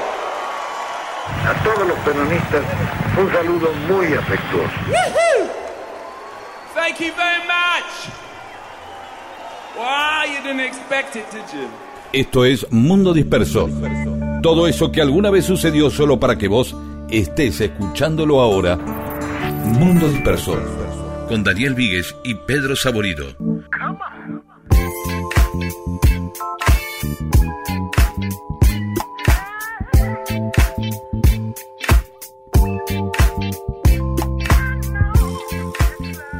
[1.47, 2.63] A todos los peronistas,
[3.17, 4.73] un saludo muy afectuoso.
[6.73, 8.09] Thank you very much.
[9.77, 11.67] Wow, you didn't expect it, did you?
[12.13, 13.69] Esto es Mundo Disperso.
[14.41, 16.75] Todo eso que alguna vez sucedió solo para que vos
[17.09, 18.77] estés escuchándolo ahora.
[18.77, 20.57] Mundo Disperso.
[21.27, 23.25] Con Daniel Víguez y Pedro Saborido.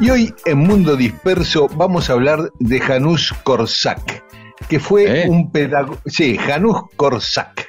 [0.06, 4.24] Y hoy en Mundo Disperso vamos a hablar de Janusz Korczak,
[4.70, 5.28] que fue ¿Eh?
[5.28, 7.68] un pedagogo, sí, Janusz Korczak,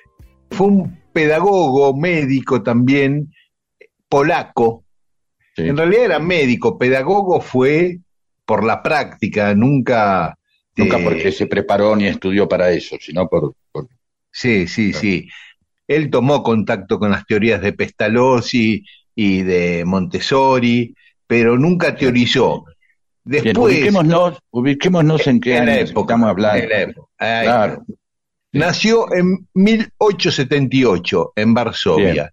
[0.50, 3.32] fue un pedagogo, médico también,
[4.06, 4.84] polaco.
[5.54, 5.62] Sí.
[5.62, 8.00] En realidad era médico, pedagogo fue
[8.44, 10.36] por la práctica, nunca...
[10.76, 13.88] Nunca eh, porque se preparó ni estudió para eso, sino por, por-
[14.30, 15.26] Sí, sí, sí.
[15.88, 18.84] Él tomó contacto con las teorías de Pestalozzi
[19.14, 20.94] y de Montessori,
[21.26, 22.64] pero nunca teorizó.
[23.24, 26.62] Bien, Después, ubiquémonos, ubiquémonos en qué en año época, estamos hablando.
[26.62, 27.08] en la época.
[27.18, 27.84] Ahí Claro.
[28.52, 32.26] Nació en 1878 en Varsovia Bien.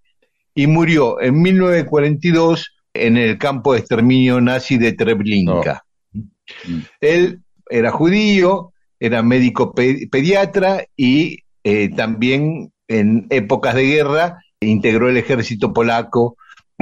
[0.55, 5.83] y murió en 1942 en el campo de exterminio nazi de Treblinka.
[6.13, 6.79] Mm.
[7.01, 7.39] Él
[7.69, 15.17] era judío, era médico pe- pediatra y eh, también en épocas de guerra integró el
[15.17, 16.37] ejército polaco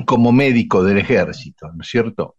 [0.06, 2.36] como médico del ejército, ¿no es cierto?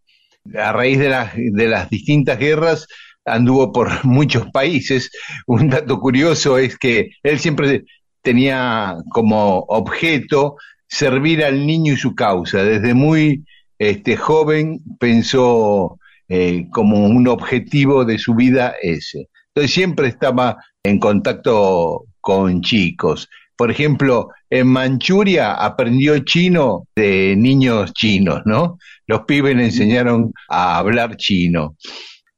[0.58, 2.86] A raíz de, las- de las distintas guerras
[3.24, 5.10] anduvo por muchos países.
[5.46, 7.84] Un dato curioso es que él siempre
[8.22, 10.56] tenía como objeto
[10.88, 12.62] servir al niño y su causa.
[12.64, 13.44] Desde muy
[13.78, 15.98] este, joven pensó
[16.28, 19.28] eh, como un objetivo de su vida ese.
[19.48, 23.28] Entonces siempre estaba en contacto con chicos.
[23.62, 28.76] Por ejemplo, en Manchuria aprendió chino de niños chinos, ¿no?
[29.06, 31.76] Los pibes le enseñaron a hablar chino.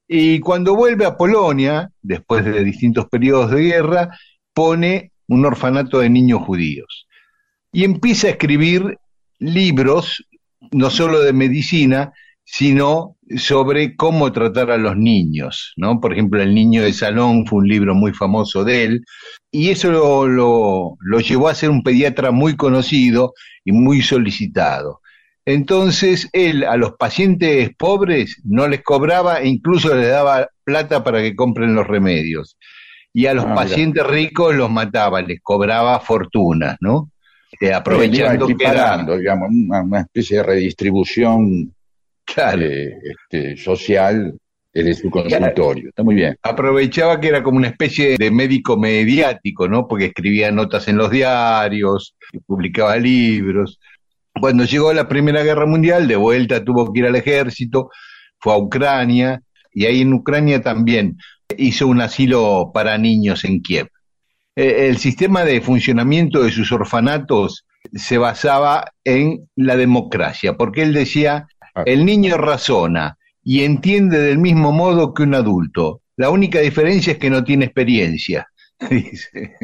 [0.06, 4.10] Y cuando vuelve a Polonia, después de distintos periodos de guerra,
[4.52, 7.06] pone un orfanato de niños judíos.
[7.72, 8.98] Y empieza a escribir
[9.38, 10.26] libros,
[10.72, 12.12] no solo de medicina,
[12.44, 16.00] sino sobre cómo tratar a los niños, ¿no?
[16.00, 19.04] Por ejemplo, El niño de salón fue un libro muy famoso de él,
[19.50, 25.00] y eso lo, lo, lo llevó a ser un pediatra muy conocido y muy solicitado.
[25.46, 31.20] Entonces, él a los pacientes pobres no les cobraba e incluso les daba plata para
[31.20, 32.56] que compren los remedios.
[33.12, 33.54] Y a los Ah, mira.
[33.54, 37.10] pacientes ricos los mataba, les cobraba fortunas, ¿no?
[37.60, 41.73] Eh, aprovechando que era, digamos, una especie de redistribución
[42.36, 44.34] eh, este, social
[44.72, 45.88] desde su consultorio.
[45.88, 46.36] Está muy bien.
[46.42, 49.86] aprovechaba que era como una especie de médico mediático, ¿no?
[49.86, 52.16] Porque escribía notas en los diarios,
[52.46, 53.78] publicaba libros.
[54.40, 57.90] Cuando llegó la Primera Guerra Mundial, de vuelta tuvo que ir al ejército,
[58.38, 59.40] fue a Ucrania,
[59.72, 61.16] y ahí en Ucrania también
[61.56, 63.88] hizo un asilo para niños en Kiev.
[64.56, 70.92] Eh, El sistema de funcionamiento de sus orfanatos se basaba en la democracia, porque él
[70.92, 71.46] decía,
[71.86, 76.02] el niño razona y entiende del mismo modo que un adulto.
[76.16, 78.48] La única diferencia es que no tiene experiencia.
[78.90, 79.54] Dice.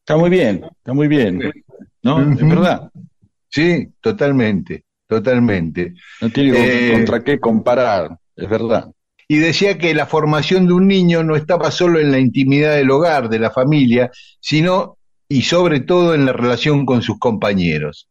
[0.00, 1.52] Está muy bien, está muy bien.
[2.02, 2.32] ¿No?
[2.32, 2.90] Es verdad.
[3.48, 5.94] Sí, totalmente, totalmente.
[6.20, 8.90] No tiene Eh, contra qué comparar, es verdad.
[9.26, 12.90] Y decía que la formación de un niño no estaba solo en la intimidad del
[12.90, 14.10] hogar, de la familia,
[14.40, 14.96] sino
[15.28, 18.08] y sobre todo en la relación con sus compañeros.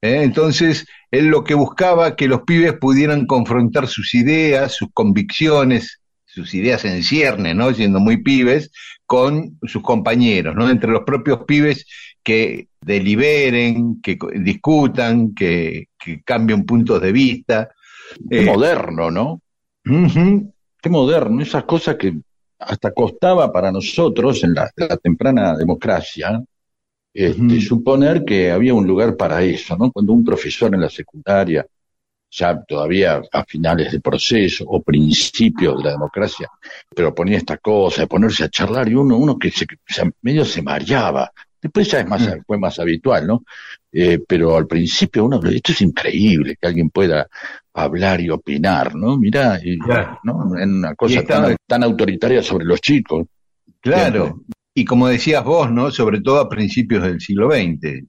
[0.00, 0.22] ¿Eh?
[0.22, 6.54] Entonces, él lo que buscaba que los pibes pudieran confrontar sus ideas, sus convicciones, sus
[6.54, 7.72] ideas en cierne, ¿no?
[7.74, 8.70] Siendo muy pibes,
[9.06, 10.68] con sus compañeros, ¿no?
[10.70, 11.86] Entre los propios pibes
[12.22, 17.70] que deliberen, que discutan, que, que cambien puntos de vista.
[18.30, 19.40] Qué Eh, moderno, ¿no?
[20.80, 21.42] Qué moderno.
[21.42, 22.14] Esas cosas que
[22.58, 26.40] hasta costaba para nosotros en la, la temprana democracia
[27.12, 29.90] este, suponer que había un lugar para eso, ¿no?
[29.90, 31.66] Cuando un profesor en la secundaria,
[32.30, 36.48] ya todavía a finales del proceso o principios de la democracia,
[36.94, 40.44] pero ponía esta cosa de ponerse a charlar y uno, uno que se, se- medio
[40.44, 41.30] se mareaba.
[41.60, 42.42] Después ya es más, Mm.
[42.46, 43.42] fue más habitual, ¿no?
[43.90, 47.26] Eh, pero al principio uno, esto es increíble que alguien pueda
[47.72, 49.16] hablar y opinar, ¿no?
[49.16, 50.20] Mirá, y, Claro.
[50.24, 50.56] ¿no?
[50.58, 51.22] En una cosa
[51.66, 53.26] tan autoritaria sobre los chicos.
[53.80, 54.40] Claro,
[54.80, 55.90] y como decías vos, ¿no?
[55.90, 58.04] Sobre todo a principios del siglo XX.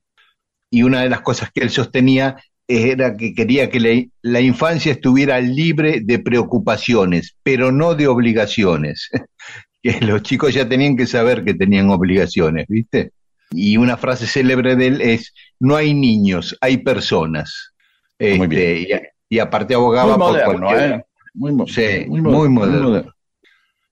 [0.72, 4.92] Y una de las cosas que él sostenía era que quería que la, la infancia
[4.92, 9.10] estuviera libre de preocupaciones, pero no de obligaciones.
[9.82, 13.12] que los chicos ya tenían que saber que tenían obligaciones, ¿viste?
[13.52, 17.74] Y una frase célebre de él es, no hay niños, hay personas.
[18.20, 18.82] Muy Este,
[19.30, 21.06] y, y aparte abogaba Muy por moderno, cualquier- ¿eh?
[21.34, 22.90] Muy, Sí, muy muy, mo- muy moderno.
[22.90, 23.14] moderno.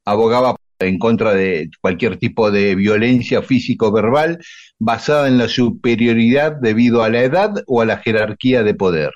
[0.06, 4.40] Abogaba en contra de cualquier tipo de violencia físico-verbal
[4.80, 9.12] basada en la superioridad debido a la edad o a la jerarquía de poder.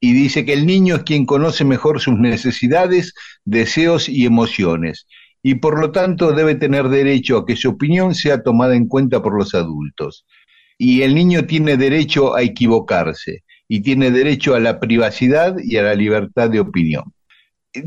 [0.00, 5.06] Y dice que el niño es quien conoce mejor sus necesidades, deseos y emociones,
[5.42, 9.22] y por lo tanto debe tener derecho a que su opinión sea tomada en cuenta
[9.22, 10.26] por los adultos.
[10.76, 15.82] Y el niño tiene derecho a equivocarse, y tiene derecho a la privacidad y a
[15.82, 17.12] la libertad de opinión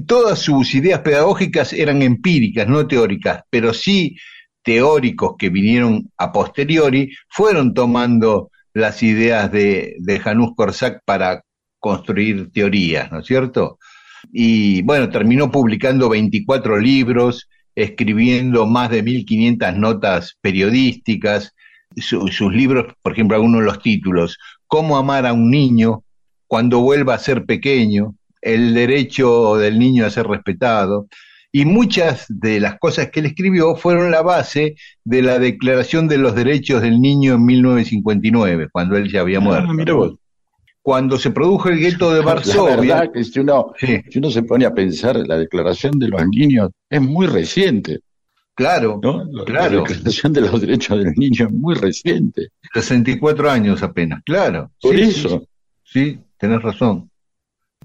[0.08, 4.16] todas sus ideas pedagógicas eran empíricas, no teóricas, pero sí
[4.64, 11.44] teóricos que vinieron a posteriori fueron tomando las ideas de, de Janusz Korczak para
[11.80, 13.80] construir teorías, ¿no es cierto?
[14.32, 21.54] Y bueno, terminó publicando 24 libros, escribiendo más de 1500 notas periodísticas,
[21.98, 26.04] Su- sus libros, por ejemplo, algunos de los títulos, Cómo amar a un niño
[26.48, 31.08] cuando vuelva a ser pequeño, el derecho del niño a ser respetado,
[31.54, 36.18] y muchas de las cosas que él escribió fueron la base de la Declaración de
[36.18, 39.68] los Derechos del Niño en 1959, cuando él ya había muerto.
[39.70, 40.16] Ah, mira vos.
[40.82, 44.02] Cuando se produjo el gueto de La Varsovia, verdad que si uno, Sí.
[44.10, 48.00] si uno se pone a pensar, la declaración de los niños es muy reciente,
[48.56, 49.24] claro, ¿no?
[49.32, 49.82] La- Claro.
[49.84, 52.48] La declaración de los derechos del niño es muy reciente.
[52.74, 54.72] 64 años apenas, claro.
[54.82, 55.44] Por Sí, eso.
[55.84, 57.11] Sí, sí, tenés razón.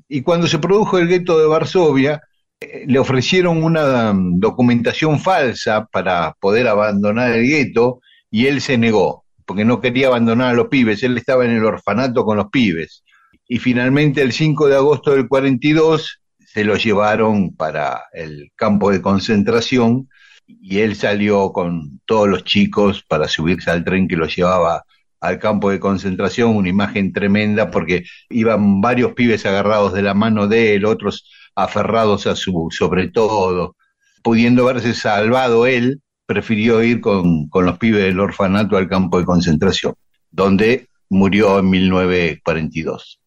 [0.08, 2.20] Y cuando se produjo el gueto de Varsovia,
[2.60, 8.00] eh, le ofrecieron una um, documentación falsa para poder abandonar el gueto
[8.30, 11.64] y él se negó, porque no quería abandonar a los pibes, él estaba en el
[11.64, 13.04] orfanato con los pibes.
[13.48, 19.02] Y finalmente el 5 de agosto del 42 se lo llevaron para el campo de
[19.02, 20.08] concentración
[20.46, 24.84] y él salió con todos los chicos para subirse al tren que lo llevaba
[25.20, 30.48] al campo de concentración, una imagen tremenda porque iban varios pibes agarrados de la mano
[30.48, 33.76] de él, otros aferrados a su sobre todo,
[34.22, 39.24] pudiendo verse salvado él, prefirió ir con, con los pibes del orfanato al campo de
[39.24, 39.94] concentración,
[40.30, 43.20] donde murió en 1942.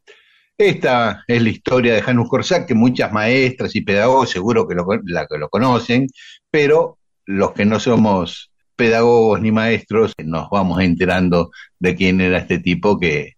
[0.57, 4.85] Esta es la historia de Janus Corsac, que muchas maestras y pedagogos seguro que lo,
[5.05, 6.07] la, que lo conocen,
[6.51, 8.48] pero los que no somos
[8.79, 13.33] pedagogos ni maestros nos vamos enterando de quién era este tipo que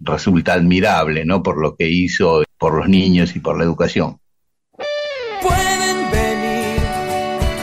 [0.00, 1.44] resulta admirable, ¿no?
[1.44, 4.18] Por lo que hizo por los niños y por la educación.
[5.40, 6.80] Pueden venir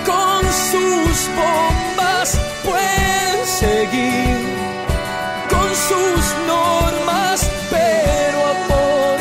[0.05, 4.37] con sus bombas, pueden seguir
[5.49, 9.19] con sus normas, pero amor,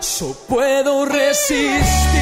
[0.00, 2.21] yo puedo resistir.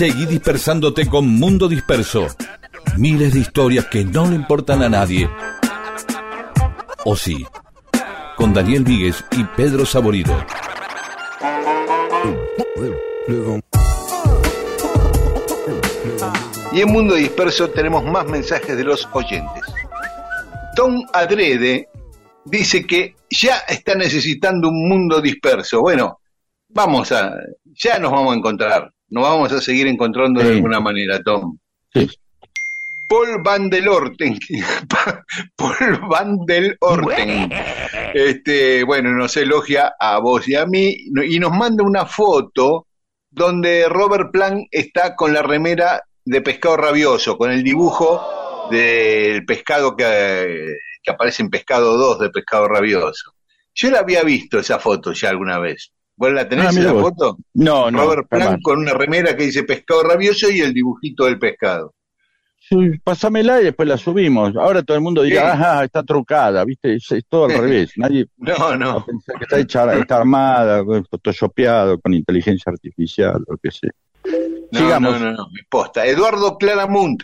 [0.00, 2.26] Seguí dispersándote con Mundo Disperso.
[2.96, 5.28] Miles de historias que no le importan a nadie.
[7.04, 7.44] O sí,
[8.34, 10.34] con Daniel Víguez y Pedro Saborido.
[16.72, 19.64] Y en Mundo Disperso tenemos más mensajes de los oyentes.
[20.74, 21.90] Tom Adrede
[22.46, 25.82] dice que ya está necesitando un mundo disperso.
[25.82, 26.20] Bueno,
[26.70, 27.34] vamos a,
[27.66, 31.56] ya nos vamos a encontrar, nos vamos a seguir encontrando de alguna manera, Tom.
[31.92, 32.08] Sí.
[33.08, 34.38] Paul Van del Orten,
[35.56, 37.50] Paul Van del Orten,
[38.14, 40.96] este, bueno, nos elogia a vos y a mí
[41.26, 42.86] y nos manda una foto
[43.28, 49.96] donde Robert Plant está con la remera de pescado rabioso, con el dibujo del pescado
[49.96, 53.34] que, que aparece en Pescado 2 de Pescado Rabioso.
[53.74, 55.92] Yo la había visto esa foto ya alguna vez.
[56.20, 57.02] ¿Vos la tenés Ah, esa vos.
[57.02, 57.38] foto?
[57.54, 58.04] No, no.
[58.04, 58.58] Robert jamás.
[58.62, 61.94] con una remera que dice Pescado Rabioso y el dibujito del pescado.
[62.58, 64.54] Sí, Pásamela y después la subimos.
[64.54, 66.94] Ahora todo el mundo dirá, ajá, está trucada, ¿viste?
[66.96, 67.92] Es, es todo al revés.
[67.96, 69.06] Nadie No, va a no.
[69.06, 73.90] pensar que está hecha, está armada, photoshopeado, con inteligencia artificial, lo que sea.
[74.72, 75.18] No, Sigamos.
[75.18, 76.04] no, no, no, posta.
[76.06, 77.22] Eduardo Claramunt.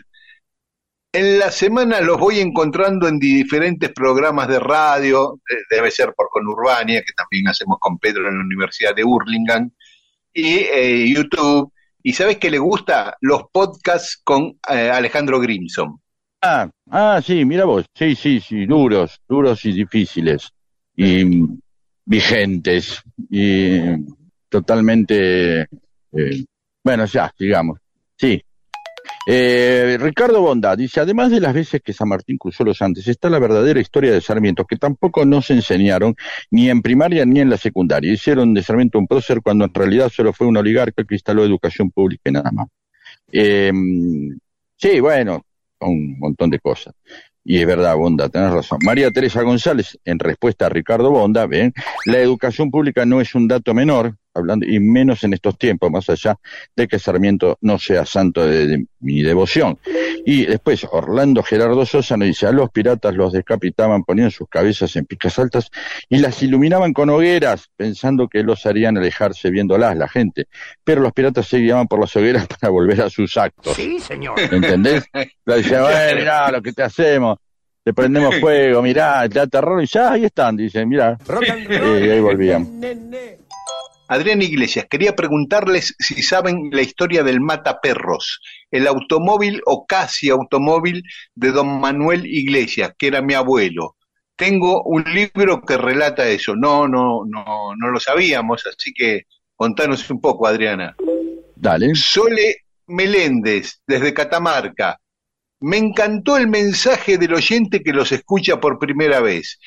[1.17, 6.29] En la semana los voy encontrando en diferentes programas de radio, de- debe ser por
[6.29, 9.71] Conurbania, que también hacemos con Pedro en la Universidad de Hurlingham,
[10.35, 11.73] y eh, YouTube.
[12.03, 13.17] ¿Y sabes qué le gusta?
[13.21, 15.99] Los podcasts con eh, Alejandro Grimson.
[16.43, 17.87] Ah, ah, sí, mira vos.
[17.95, 20.51] Sí, sí, sí, duros, duros y difíciles.
[20.95, 21.25] Y
[22.05, 23.03] vigentes.
[23.31, 23.81] Y
[24.49, 25.63] totalmente.
[25.63, 26.45] eh,
[26.85, 27.79] bueno, ya, digamos.
[28.17, 28.41] Sí.
[29.29, 33.29] Eh, Ricardo Bonda dice, además de las veces que San Martín cruzó los Andes, está
[33.29, 36.15] la verdadera historia de Sarmiento, que tampoco nos enseñaron
[36.53, 38.13] ni en primaria ni en la secundaria.
[38.13, 41.91] Hicieron de Sarmiento un prócer cuando en realidad solo fue un oligarca que instaló educación
[41.91, 42.69] pública y nada más.
[43.33, 43.73] Eh,
[44.77, 45.43] sí, bueno,
[45.81, 46.95] un montón de cosas.
[47.45, 48.79] Y es verdad, Bonda, tenés razón.
[48.85, 51.73] María Teresa González, en respuesta a Ricardo Bonda, ven,
[52.05, 56.09] la educación pública no es un dato menor, hablando, y menos en estos tiempos, más
[56.11, 56.37] allá
[56.75, 59.79] de que Sarmiento no sea santo de, de mi devoción.
[60.25, 64.95] Y después, Orlando Gerardo Sosa nos dice, a los piratas los decapitaban, ponían sus cabezas
[64.97, 65.71] en picas altas
[66.09, 70.47] y las iluminaban con hogueras, pensando que los harían alejarse viéndolas la gente.
[70.85, 73.75] Pero los piratas se guiaban por las hogueras para volver a sus actos.
[73.77, 74.39] Sí, señor.
[74.39, 75.05] ¿Entendés?
[75.13, 77.39] Le decía, bueno, mirá lo que te hacemos,
[77.85, 81.17] te prendemos fuego, mirá, te da terror, y ya ahí están, dicen, mirá.
[81.29, 82.81] And Y ahí volvían.
[84.09, 88.41] Adrián Iglesias, quería preguntarles si saben la historia del Mataperros,
[88.71, 91.03] el automóvil o casi automóvil
[91.35, 93.97] de don Manuel Iglesias, que era mi abuelo.
[94.37, 96.55] Tengo un libro que relata eso.
[96.55, 99.23] No, no, no, no lo sabíamos, así que
[99.55, 100.95] contanos un poco, Adriana.
[101.57, 101.95] Dale.
[101.95, 105.01] Sole Meléndez, desde Catamarca.
[105.61, 109.59] Me encantó el mensaje del oyente que los escucha por primera vez.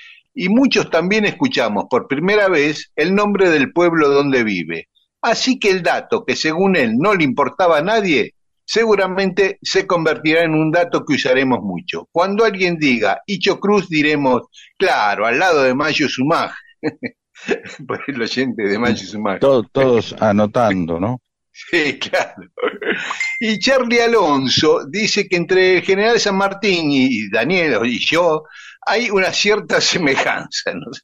[0.41, 4.87] Y muchos también escuchamos por primera vez el nombre del pueblo donde vive.
[5.21, 10.45] Así que el dato que según él no le importaba a nadie, seguramente se convertirá
[10.45, 12.07] en un dato que usaremos mucho.
[12.13, 14.43] Cuando alguien diga Icho Cruz, diremos,
[14.77, 16.53] claro, al lado de Mayo Sumaj.
[17.85, 19.39] por el oyente de Mayo Sumaj.
[19.41, 21.21] To- todos anotando, ¿no?
[21.51, 22.43] Sí, claro.
[23.41, 28.43] Y Charlie Alonso dice que entre el general San Martín y Daniel y yo
[28.85, 30.73] hay una cierta semejanza.
[30.73, 30.93] ¿no?
[30.93, 31.01] sé.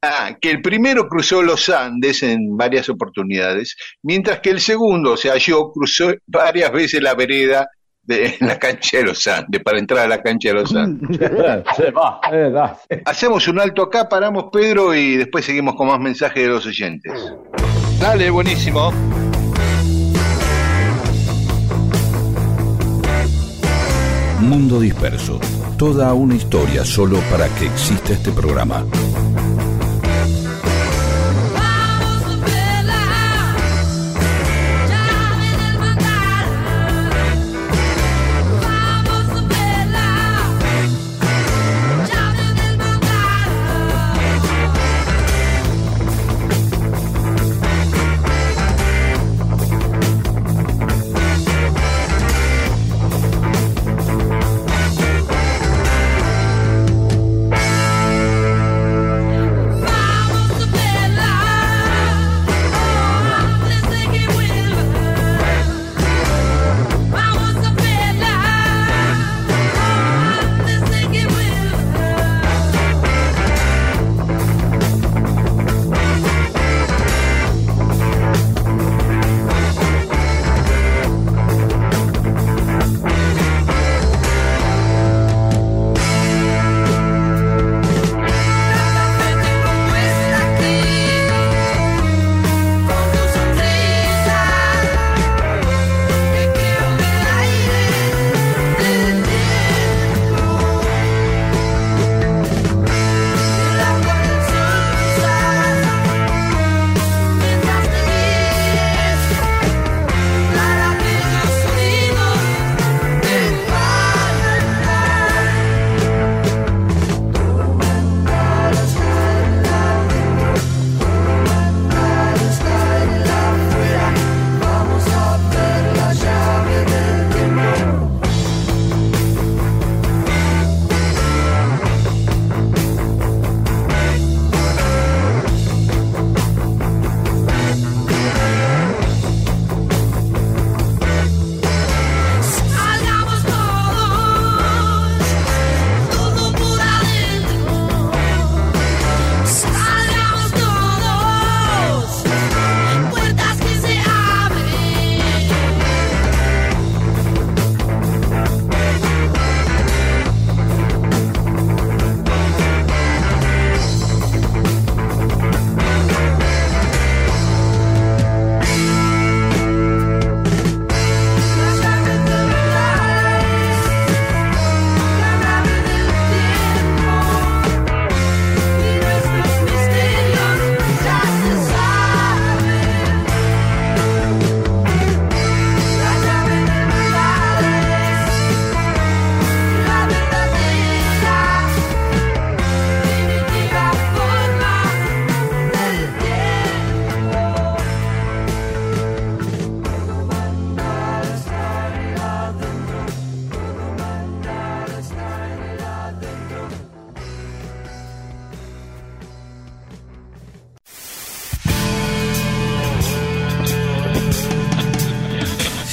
[0.00, 5.16] Ah, que el primero cruzó los Andes en varias oportunidades, mientras que el segundo, o
[5.16, 7.68] sea, yo cruzó varias veces la vereda
[8.02, 11.18] de en la cancha de los Andes, para entrar a la cancha de los Andes.
[11.76, 12.78] Se va, da.
[13.06, 17.12] Hacemos un alto acá, paramos Pedro y después seguimos con más mensajes de los oyentes.
[18.00, 18.92] Dale, buenísimo.
[24.40, 25.40] Mundo Disperso.
[25.78, 28.84] Toda una historia solo para que exista este programa.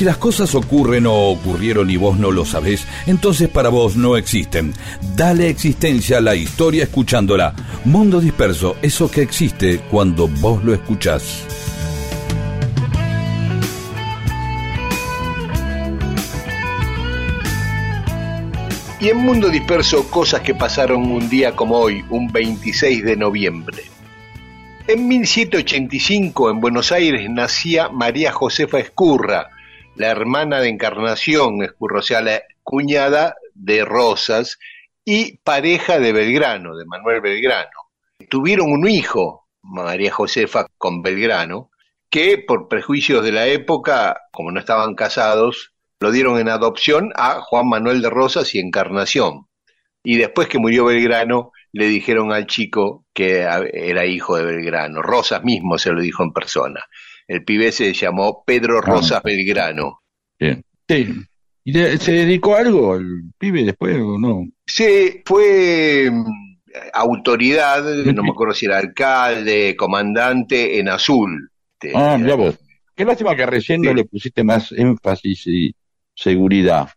[0.06, 4.18] Si las cosas ocurren o ocurrieron y vos no lo sabés, entonces para vos no
[4.18, 4.72] existen.
[5.16, 7.56] Dale existencia a la historia escuchándola.
[7.86, 11.44] Mundo disperso, eso que existe cuando vos lo escuchás.
[19.00, 23.84] Y en Mundo Disperso, cosas que pasaron un día como hoy, un 26 de noviembre.
[24.88, 29.50] En 1785, en Buenos Aires, nacía María Josefa Escurra,
[29.96, 34.60] la hermana de Encarnación Escurra, o sea, la cuñada de Rosas
[35.04, 37.70] y pareja de Belgrano, de Manuel Belgrano.
[38.30, 41.70] Tuvieron un hijo, María Josefa, con Belgrano,
[42.10, 47.42] que por prejuicios de la época, como no estaban casados, lo dieron en adopción a
[47.42, 49.48] Juan Manuel de Rosas y Encarnación.
[50.04, 53.40] Y después que murió Belgrano, le dijeron al chico que
[53.74, 55.02] era hijo de Belgrano.
[55.02, 56.86] Rosas mismo se lo dijo en persona.
[57.28, 60.02] El pibe se llamó Pedro Rosas Belgrano.
[60.40, 60.62] Bien.
[60.88, 61.08] Sí.
[61.64, 64.46] ¿Y de- se dedicó a algo el pibe después o no?
[64.68, 66.26] Sí, fue mm,
[66.94, 71.50] autoridad, no me acuerdo si era alcalde, comandante en azul.
[71.80, 72.58] Este, Ah, mira vos.
[72.96, 75.76] Qué lástima que recién no le pusiste más énfasis y
[76.16, 76.90] seguridad,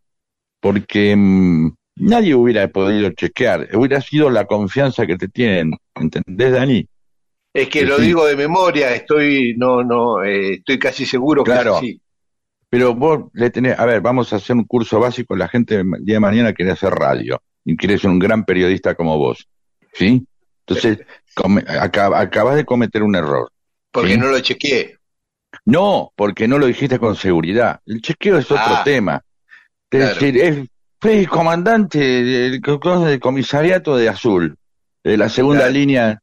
[0.60, 6.86] porque mm, nadie hubiera podido chequear, hubiera sido la confianza que te tienen, ¿entendés, Dani?
[7.62, 11.80] Es que Sí, lo digo de memoria, estoy no no eh, estoy casi seguro Claro.
[11.80, 12.00] que sí.
[12.70, 15.86] Pero vos le tenés, a ver, vamos a hacer un curso básico, la gente el
[16.04, 19.48] día de mañana quiere hacer radio y quiere ser un gran periodista como vos,
[19.94, 20.26] ¿sí?
[20.66, 20.98] Entonces,
[21.34, 23.50] come- acaba- acabas de cometer un error.
[23.90, 24.18] Porque ¿sí?
[24.18, 24.96] no lo chequeé.
[25.64, 27.80] No, porque no lo dijiste con seguridad.
[27.86, 29.22] El chequeo es otro Ah, tema.
[29.90, 30.14] Es claro.
[30.14, 30.58] decir, es,
[31.00, 34.56] fue el comandante del, co- del comisariato de Azul,
[35.02, 35.72] de la segunda Claro.
[35.72, 36.20] línea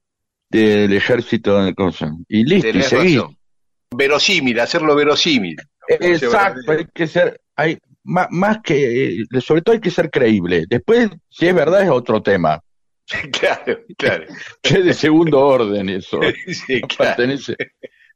[0.49, 2.11] del ejército de cosas.
[2.27, 3.17] Y listo, y seguí.
[3.17, 3.37] razón.
[3.91, 5.55] Verosímil, hacerlo verosímil.
[5.87, 10.65] Exacto, hay que ser, hay más, más que, eh, sobre todo hay que ser creíble.
[10.69, 12.61] Después, si es verdad, es otro tema.
[13.31, 14.25] claro, claro.
[14.61, 16.19] Que es de segundo orden eso.
[16.47, 17.15] Sí, claro.
[17.15, 17.55] pertenece.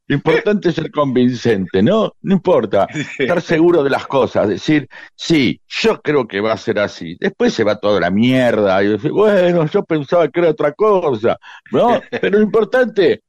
[0.10, 2.16] Lo importante es ser convincente, ¿no?
[2.24, 2.88] No importa.
[3.20, 7.16] Estar seguro de las cosas, decir, sí, yo creo que va a ser así.
[7.20, 11.38] Después se va toda la mierda y decir, bueno, yo pensaba que era otra cosa,
[11.72, 12.01] ¿no?
[12.22, 13.22] Pero lo importante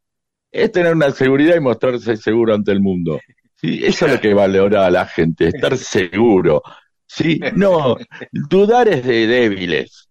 [0.50, 3.20] es tener una seguridad y mostrarse seguro ante el mundo.
[3.56, 6.62] Sí, eso es lo que valora a la gente, estar seguro.
[7.06, 7.98] Sí, no,
[8.32, 10.08] dudar es de débiles.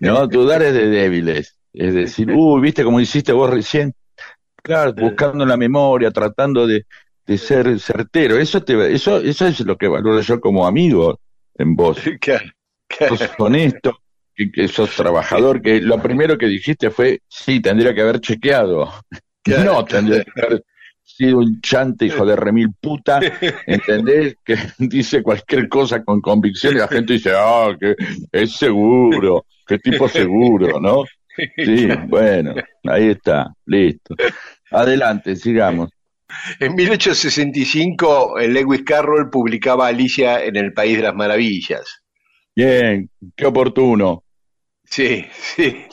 [0.00, 1.56] No, dudar es de débiles.
[1.72, 3.94] Es decir, uy, viste como hiciste vos recién.
[4.62, 6.86] Claro, buscando la memoria, tratando de,
[7.26, 8.38] de ser certero.
[8.38, 11.20] Eso te, eso, eso es lo que valoro yo como amigo
[11.56, 11.98] en vos.
[12.88, 14.00] Claro, Sos honesto,
[14.34, 18.92] que, que sos trabajador, que lo primero que dijiste fue, sí, tendría que haber chequeado.
[19.42, 20.64] Claro, no, tendría que haber
[21.02, 23.18] sido un chante, hijo de remil puta,
[23.66, 24.36] ¿entendés?
[24.44, 27.94] Que dice cualquier cosa con convicción y la gente dice, ah, que
[28.30, 31.04] es seguro, qué tipo seguro, ¿no?
[31.56, 32.54] Sí, bueno,
[32.84, 34.14] ahí está, listo.
[34.70, 35.90] Adelante, sigamos.
[36.60, 42.02] En 1865, el Lewis Carroll publicaba Alicia en el País de las Maravillas.
[42.54, 44.24] Bien, qué oportuno,
[44.84, 45.86] Sí, sí.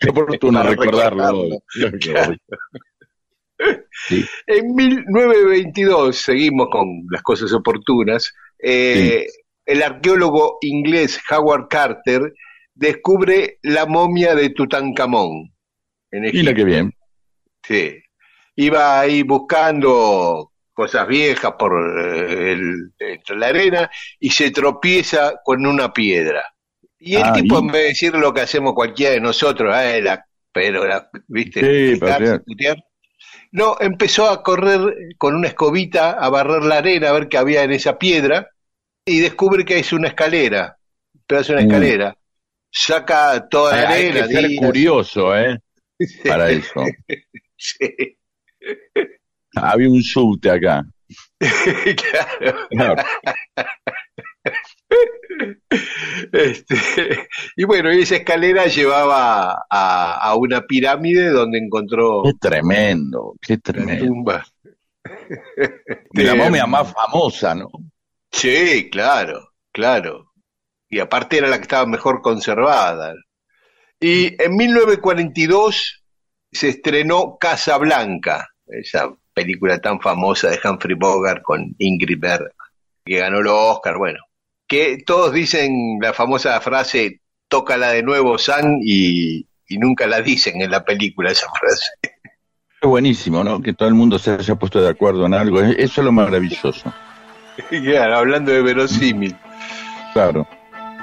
[0.00, 1.44] qué oportuno recordarlo.
[1.74, 2.36] recordarlo.
[4.08, 4.24] Sí.
[4.48, 9.26] En 1922, seguimos con las cosas oportunas, eh,
[9.64, 12.32] el arqueólogo inglés Howard Carter
[12.82, 15.52] descubre la momia de Tutankamón.
[16.10, 16.54] En Mira Egipto.
[16.54, 16.92] qué bien.
[17.62, 18.02] Sí.
[18.56, 22.92] Iba ahí buscando cosas viejas por eh, el,
[23.38, 26.42] la arena y se tropieza con una piedra.
[26.98, 29.74] Y el Ah, tipo, y- en vez de decir lo que hacemos cualquiera de nosotros,
[29.76, 31.60] eh, la- pero la, ¿viste?
[31.94, 32.00] Sí,
[32.44, 32.76] putear.
[33.52, 34.80] No, empezó a correr
[35.18, 38.48] con una escobita a barrer la arena a ver qué había en esa piedra
[39.04, 40.76] y descubre que es una escalera,
[41.26, 41.70] pedazo de una Mm.
[42.72, 44.26] Saca toda la Hay arena.
[44.28, 45.58] que ser curioso, ¿eh?
[46.24, 46.84] Para eso.
[47.56, 48.16] sí,
[49.54, 50.82] Había un subte acá.
[51.40, 52.66] claro.
[52.70, 53.02] Claro.
[56.32, 63.34] Este, y bueno, y esa escalera llevaba a, a una pirámide donde encontró Qué tremendo,
[63.40, 64.06] qué tremendo.
[64.06, 64.44] tumba.
[66.14, 67.68] La momia más famosa, ¿no?
[68.30, 70.31] Sí, claro, claro.
[70.92, 73.14] Y aparte era la que estaba mejor conservada.
[73.98, 76.04] Y en 1942
[76.52, 82.52] se estrenó Casablanca, esa película tan famosa de Humphrey Bogart con Ingrid Bergman,
[83.06, 84.18] que ganó los Oscar, bueno.
[84.68, 90.60] Que todos dicen la famosa frase, tócala de nuevo, San, y, y nunca la dicen
[90.60, 91.90] en la película esa frase.
[92.02, 93.62] Es buenísimo, ¿no?
[93.62, 95.62] Que todo el mundo se haya puesto de acuerdo en algo.
[95.62, 96.92] Eso es lo maravilloso.
[97.68, 99.36] Claro, hablando de verosímil.
[100.14, 100.48] Claro.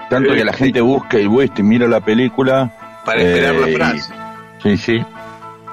[0.09, 2.71] Tanto que la gente busca y busca y mira la película.
[3.05, 4.13] Para esperar la eh, frase.
[4.61, 5.05] Sí, sí.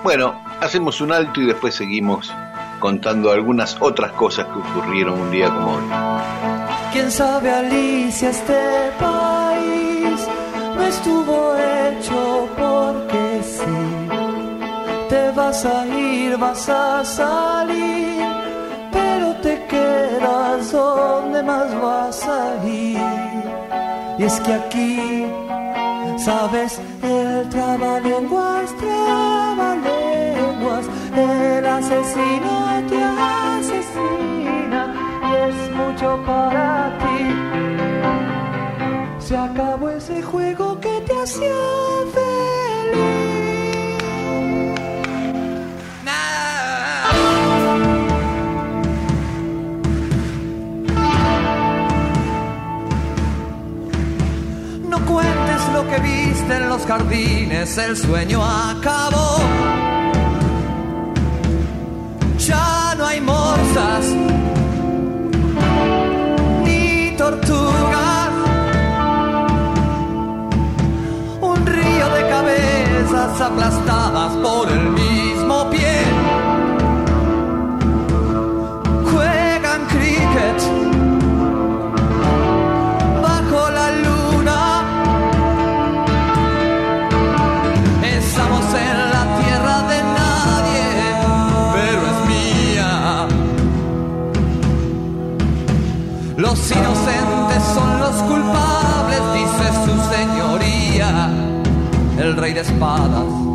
[0.02, 2.32] Bueno, hacemos un alto y después seguimos
[2.78, 5.84] contando algunas otras cosas que ocurrieron un día como hoy.
[6.92, 10.28] ¿Quién sabe, Alicia, este país
[10.76, 15.08] no estuvo hecho porque sí.
[15.08, 18.22] Te vas a ir, vas a salir,
[18.92, 23.35] pero te quedas donde más vas a ir.
[24.18, 25.26] Y es que aquí,
[26.16, 37.18] sabes, el trabalenguas, trabalenguas, el asesino te asesina y es mucho para ti.
[39.18, 41.54] Se acabó ese juego que te hacía
[42.14, 42.25] feliz.
[55.88, 59.38] Que viste en los jardines, el sueño acabó.
[62.38, 64.04] Ya no hay morsas
[66.64, 68.30] ni tortugas.
[71.40, 74.95] Un río de cabezas aplastadas por el
[96.68, 101.30] Los inocentes son los culpables, dice su señoría,
[102.18, 103.45] el rey de espadas.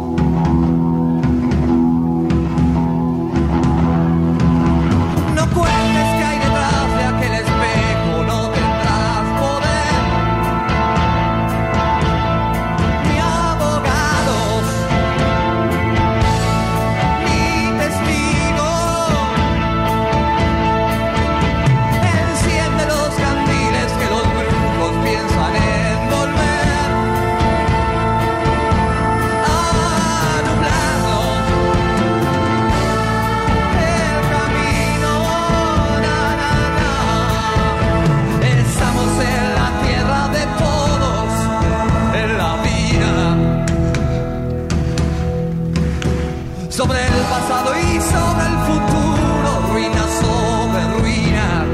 [47.51, 51.65] Pasado y sobre el futuro, ruina sobre ruina,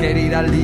[0.00, 0.63] querida Alicia.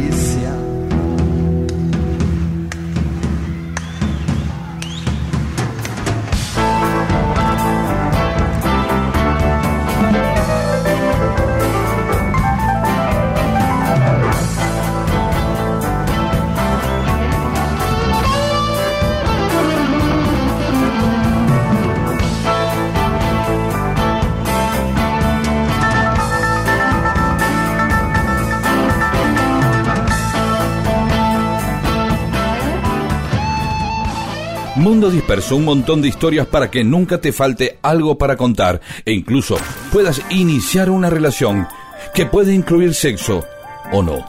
[34.90, 39.12] Mundo Disperso, un montón de historias para que nunca te falte algo para contar e
[39.12, 39.56] incluso
[39.92, 41.68] puedas iniciar una relación
[42.12, 43.44] que puede incluir sexo
[43.92, 44.26] o no.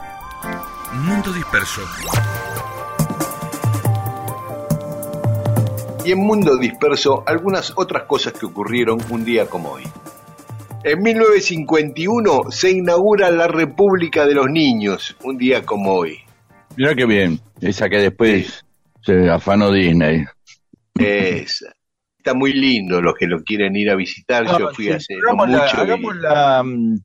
[0.92, 1.80] Mundo Disperso.
[6.04, 9.82] Y en Mundo Disperso, algunas otras cosas que ocurrieron un día como hoy.
[10.84, 16.18] En 1951 se inaugura la República de los Niños, un día como hoy.
[16.76, 17.40] Mira qué bien.
[17.60, 18.64] Esa que después
[19.04, 20.24] se afanó Disney.
[21.02, 21.64] Es,
[22.18, 24.44] está muy lindo los que lo quieren ir a visitar.
[24.58, 25.76] Yo fui sí, hace no hagamos la- mucho.
[25.76, 26.98] y- hagamos la, mm,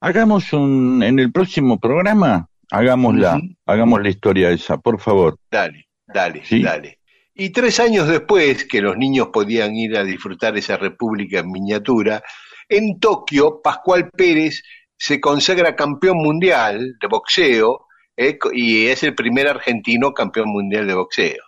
[0.00, 3.46] hagamos un, en el próximo programa, hagamos la, Ujú.
[3.66, 5.36] hagamos la historia esa, por favor.
[5.50, 6.62] Dale, dale, Sí.
[6.62, 6.98] dale.
[7.34, 12.22] Y tres años después que los niños podían ir a disfrutar esa república en miniatura,
[12.68, 14.62] en Tokio, Pascual Pérez
[14.96, 17.86] se consagra campeón mundial de boxeo
[18.16, 21.42] eh, y es el primer argentino campeón mundial de boxeo.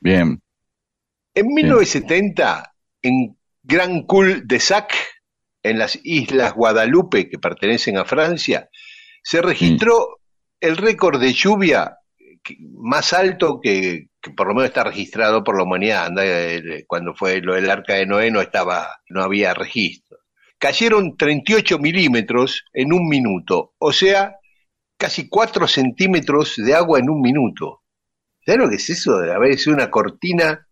[0.00, 0.40] Bien.
[1.34, 4.94] En 1970, en Grand Cul de Sac,
[5.62, 8.68] en las Islas Guadalupe, que pertenecen a Francia,
[9.22, 10.20] se registró
[10.60, 11.98] el récord de lluvia
[12.76, 16.10] más alto que, que por lo menos está registrado por la humanidad.
[16.86, 20.18] Cuando fue lo del arca de Noé no estaba, no había registro.
[20.58, 24.36] Cayeron 38 milímetros en un minuto, o sea,
[24.96, 27.82] casi 4 centímetros de agua en un minuto.
[28.46, 30.66] ¿Sabes lo que es eso de haber sido una cortina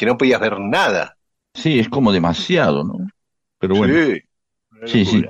[0.00, 1.14] que no podías ver nada?
[1.52, 3.06] Sí, es como demasiado, ¿no?
[3.58, 3.92] Pero bueno.
[3.92, 4.22] Sí,
[4.86, 5.22] Sí, sí.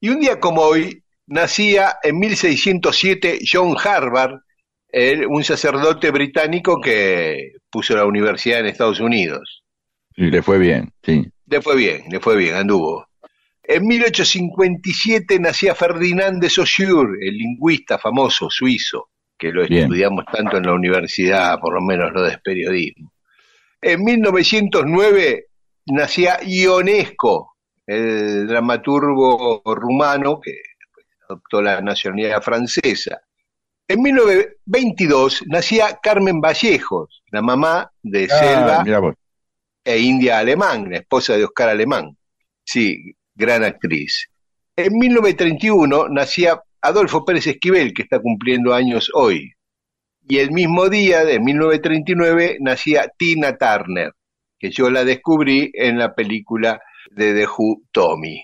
[0.00, 4.40] Y un día como hoy, nacía en 1607 John Harvard,
[5.28, 9.62] un sacerdote británico que puso la universidad en Estados Unidos.
[10.16, 11.26] Y le fue bien, sí.
[11.46, 13.06] Le fue bien, le fue bien, anduvo.
[13.62, 19.82] En 1857 nacía Ferdinand de Saussure, el lingüista famoso suizo, que lo Bien.
[19.82, 23.13] estudiamos tanto en la universidad, por lo menos lo de periodismo.
[23.86, 25.46] En 1909
[25.88, 27.56] nacía Ionesco,
[27.86, 30.52] el dramaturgo rumano que
[31.28, 33.20] adoptó la nacionalidad francesa.
[33.86, 39.14] En 1922 nacía Carmen Vallejos, la mamá de Selva Ah, vos.
[39.84, 42.16] e India Alemán, la esposa de Oscar Alemán.
[42.64, 44.30] Sí, gran actriz.
[44.76, 49.52] En 1931 nacía Adolfo Pérez Esquivel, que está cumpliendo años hoy.
[50.26, 54.12] Y el mismo día, de 1939, nacía Tina Turner,
[54.58, 58.42] que yo la descubrí en la película de The Who, Tommy,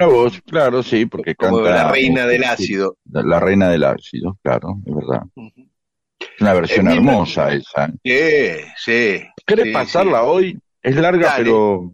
[0.00, 1.70] Mira vos, claro, sí, porque como canta.
[1.84, 2.96] la reina del ácido.
[3.10, 5.22] La reina del ácido, claro, es verdad.
[6.20, 7.88] Es una versión hermosa esa.
[8.04, 9.20] Sí, sí.
[9.44, 10.24] ¿Querés sí, pasarla sí.
[10.26, 10.58] hoy?
[10.82, 11.44] Es larga, Dale.
[11.44, 11.92] pero.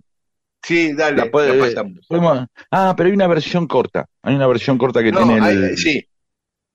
[0.63, 2.47] Sí, dale, la puede- la pasamos.
[2.71, 4.07] Ah, pero hay una versión corta.
[4.23, 5.41] Hay una versión corta que No, tiene.
[5.47, 6.07] hay- el- sí,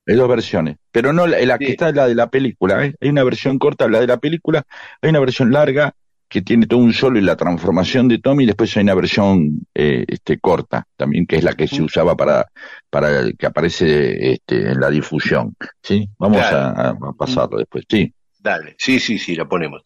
[0.08, 0.78] Hay dos versiones.
[0.92, 2.86] Pero no la, la que está es la de la película.
[2.86, 2.96] ¿eh?
[3.00, 4.64] Hay una versión corta, la de la película.
[5.02, 5.94] Hay una versión larga
[6.28, 8.44] que tiene todo un solo y la transformación de Tommy.
[8.44, 12.16] Y después hay una versión eh, este, corta también, que es la que se usaba
[12.16, 12.48] para,
[12.90, 15.56] para el que aparece este, en la difusión.
[15.82, 16.10] ¿sí?
[16.18, 17.86] Vamos a, a pasarlo después.
[17.90, 18.14] Sí.
[18.40, 19.84] Dale, sí, sí, sí, la ponemos.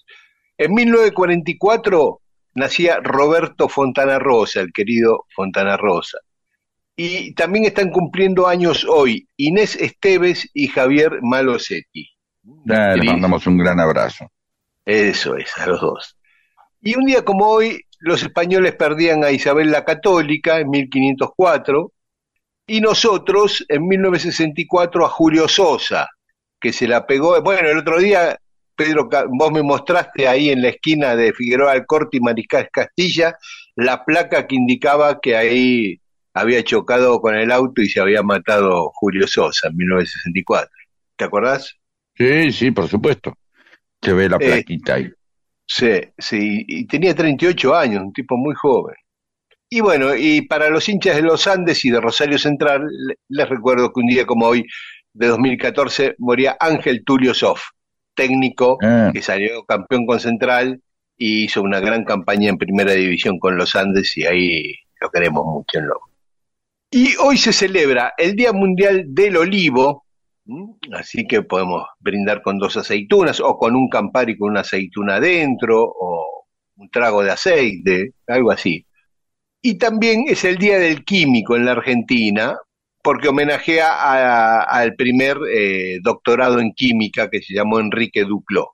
[0.57, 2.21] En 1944
[2.55, 6.19] nacía Roberto Fontana Rosa, el querido Fontana Rosa.
[6.95, 12.09] Y también están cumpliendo años hoy Inés Esteves y Javier Malosetti.
[12.65, 14.31] Ya, le mandamos un gran abrazo.
[14.85, 16.17] Eso es, a los dos.
[16.81, 21.91] Y un día como hoy, los españoles perdían a Isabel la Católica en 1504
[22.67, 26.09] y nosotros en 1964 a Julio Sosa,
[26.59, 27.41] que se la pegó.
[27.41, 28.37] Bueno, el otro día,
[28.75, 33.37] Pedro, vos me mostraste ahí en la esquina de Figueroa Alcorte y Mariscal Castilla
[33.75, 35.99] la placa que indicaba que ahí
[36.33, 40.69] había chocado con el auto y se había matado Julio Sosa en 1964.
[41.15, 41.75] ¿Te acordás?
[42.15, 43.33] Sí, sí, por supuesto.
[44.01, 45.09] Se ve la Eh, plaquita ahí.
[45.65, 48.95] Sí, sí, y tenía 38 años, un tipo muy joven.
[49.69, 53.49] Y bueno, y para los hinchas de los Andes y de Rosario Central, le- les
[53.49, 54.65] recuerdo que un día como hoy,
[55.13, 57.61] de 2014, moría Ángel Tulio Soff,
[58.13, 59.09] técnico Ah.
[59.13, 60.81] que salió campeón con Central
[61.17, 65.45] y hizo una gran campaña en primera división con los Andes y ahí lo queremos
[65.45, 66.09] mucho en Lobo.
[66.95, 70.05] Y hoy se celebra el Día Mundial del Olivo,
[70.91, 75.81] así que podemos brindar con dos aceitunas o con un Campari con una aceituna adentro
[75.83, 76.45] o
[76.75, 78.85] un trago de aceite, algo así.
[79.59, 82.55] Y también es el Día del Químico en la Argentina,
[83.01, 88.67] porque homenajea al primer eh, doctorado en química que se llamó Enrique Duclos.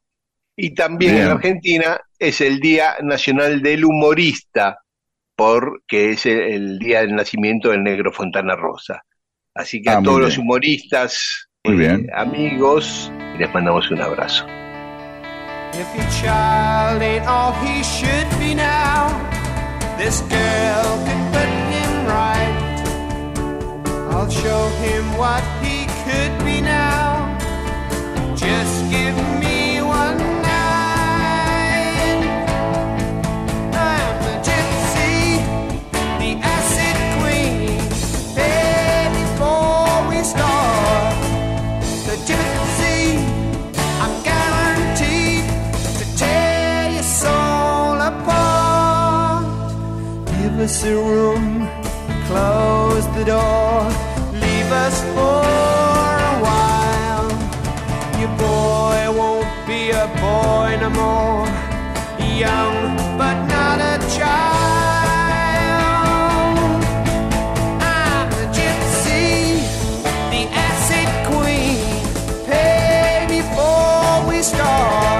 [0.57, 1.25] Y también Bien.
[1.25, 4.79] en Argentina es el Día Nacional del Humorista,
[5.39, 9.03] porque es el, el día del nacimiento del negro Fontana Rosa.
[9.55, 12.07] Así que Ah, a muy todos los humoristas, Muy eh, bien.
[12.13, 14.45] amigos, les mandamos un abrazo.
[15.73, 19.07] If your child ain't all he should be now,
[19.97, 22.57] this girl could put him right.
[24.11, 27.37] I'll show him what he could be now.
[28.35, 28.91] Just
[50.71, 51.67] A room,
[52.27, 53.89] close the door,
[54.31, 55.43] leave us for
[56.29, 57.29] a while.
[58.19, 61.47] Your boy won't be a boy no more,
[62.23, 64.39] young but not a child.
[67.81, 69.59] I'm the gypsy,
[70.31, 71.81] the acid queen.
[72.45, 75.18] Pay before we start.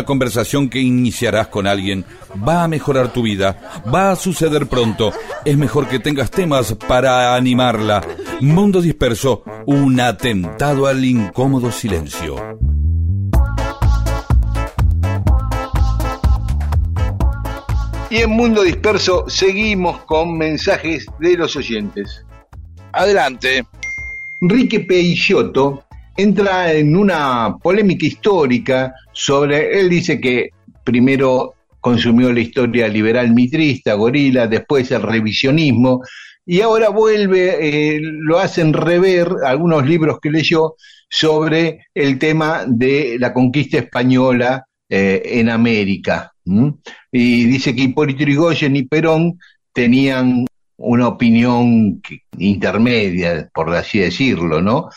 [0.00, 2.06] Una conversación que iniciarás con alguien
[2.48, 5.12] va a mejorar tu vida, va a suceder pronto.
[5.44, 8.00] Es mejor que tengas temas para animarla.
[8.40, 12.36] Mundo disperso, un atentado al incómodo silencio.
[18.08, 22.24] Y en Mundo Disperso seguimos con mensajes de los oyentes.
[22.92, 23.66] Adelante.
[24.40, 25.84] Enrique Peixoto
[26.16, 30.50] entra en una polémica histórica sobre, él dice que
[30.84, 36.02] primero consumió la historia liberal mitrista, gorila, después el revisionismo,
[36.44, 40.74] y ahora vuelve, eh, lo hacen rever algunos libros que leyó
[41.08, 46.32] sobre el tema de la conquista española eh, en América.
[47.12, 49.38] Y dice que Hipólito Yrigoyen y Perón
[49.72, 50.46] tenían
[50.76, 52.02] una opinión
[52.38, 54.88] intermedia, por así decirlo, ¿no?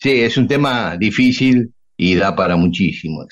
[0.00, 3.26] Sí, es un tema difícil y da para muchísimo.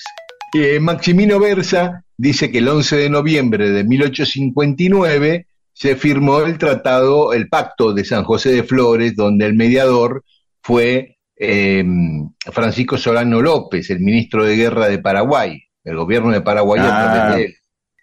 [0.53, 7.33] Eh, Maximino Versa dice que el 11 de noviembre de 1859 se firmó el tratado,
[7.33, 10.23] el pacto de San José de Flores, donde el mediador
[10.61, 11.83] fue eh,
[12.51, 17.11] Francisco Solano López, el ministro de Guerra de Paraguay, el gobierno de Paraguay a Ah.
[17.13, 17.55] través de él.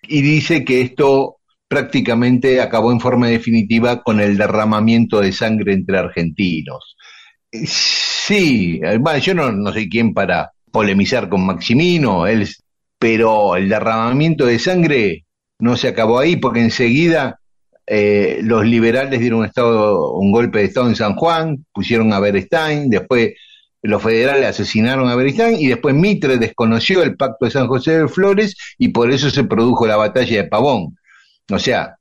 [0.09, 1.37] Y dice que esto
[1.69, 6.97] prácticamente acabó en forma definitiva con el derramamiento de sangre entre argentinos.
[8.27, 12.49] Sí, eh, bueno, yo no, no soy quien para polemizar con Maximino, él,
[12.99, 15.27] pero el derramamiento de sangre
[15.61, 17.39] no se acabó ahí porque enseguida
[17.87, 22.19] eh, los liberales dieron un, estado, un golpe de Estado en San Juan, pusieron a
[22.19, 23.35] Berestain, después
[23.83, 28.09] los federales asesinaron a Berestain y después Mitre desconoció el pacto de San José de
[28.09, 30.97] Flores y por eso se produjo la batalla de Pavón.
[31.53, 31.95] O sea,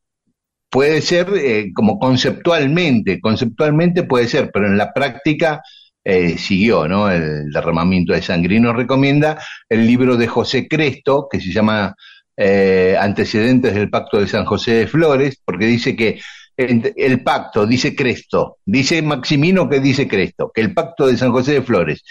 [0.72, 5.62] puede ser eh, como conceptualmente, conceptualmente puede ser, pero en la práctica
[6.06, 7.10] eh, siguió, ¿no?
[7.12, 8.56] El derramamiento de sangre.
[8.56, 9.38] Y nos recomienda
[9.68, 11.96] el libro de José Cresto, que se llama
[12.38, 16.20] eh, Antecedentes del Pacto de San José de Flores, porque dice que
[16.58, 21.32] el, el pacto, dice Cresto, dice Maximino que dice Cresto, que el pacto de San
[21.32, 22.04] José de Flores,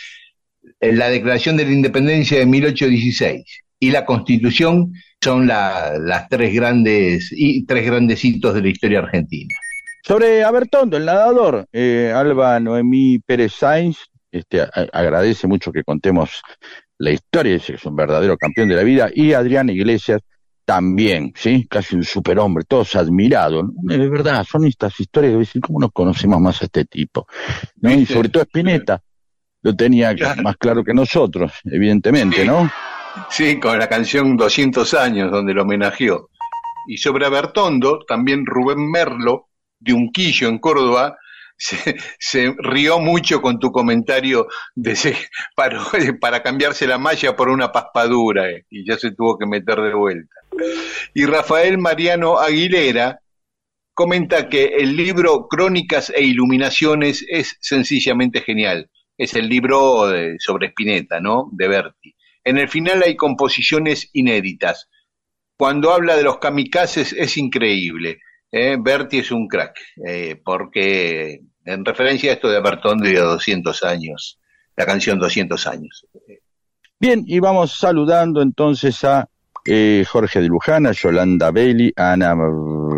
[0.80, 3.42] eh, la declaración de la independencia de 1816
[3.80, 4.92] y la constitución
[5.22, 9.54] son la- las tres grandes, y, tres grandes hitos de la historia argentina.
[10.06, 13.98] Sobre Abertondo, el nadador, eh, Alba Noemí Pérez Sainz,
[14.30, 16.42] este, a- agradece mucho que contemos
[16.98, 20.20] la historia, dice que es un verdadero campeón de la vida, y Adrián Iglesias
[20.66, 21.66] también, ¿sí?
[21.70, 23.64] Casi un superhombre, todos admirados.
[23.82, 23.94] ¿no?
[23.94, 27.26] Es verdad, son estas historias que dicen, ¿cómo nos conocemos más a este tipo?
[27.80, 27.90] ¿No?
[27.90, 29.02] Y sobre todo Spinetta,
[29.62, 32.70] lo tenía más claro que nosotros, evidentemente, ¿no?
[33.30, 36.28] Sí, con la canción 200 años, donde lo homenajeó.
[36.88, 39.48] Y sobre Bertondo, también Rubén Merlo,
[39.84, 41.16] de Unquillo, en Córdoba,
[41.56, 45.16] se, rió mucho con tu comentario de
[45.54, 45.80] para,
[46.20, 49.94] para cambiarse la malla por una paspadura, eh, y ya se tuvo que meter de
[49.94, 50.34] vuelta.
[51.14, 53.20] Y Rafael Mariano Aguilera
[53.92, 58.90] comenta que el libro Crónicas e Iluminaciones es sencillamente genial.
[59.16, 61.48] Es el libro de- sobre Spinetta, ¿no?
[61.52, 64.88] De Berti en el final hay composiciones inéditas.
[65.56, 68.20] Cuando habla de los kamikazes es increíble.
[68.54, 68.76] ¿Eh?
[68.78, 69.76] Berti es un crack,
[70.06, 74.38] eh, porque en referencia a esto de Bertón de 200 años,
[74.76, 76.06] la canción 200 años.
[77.00, 79.28] Bien, y vamos saludando entonces a
[79.66, 82.34] eh, Jorge de Luján, a Yolanda Belli, a Ana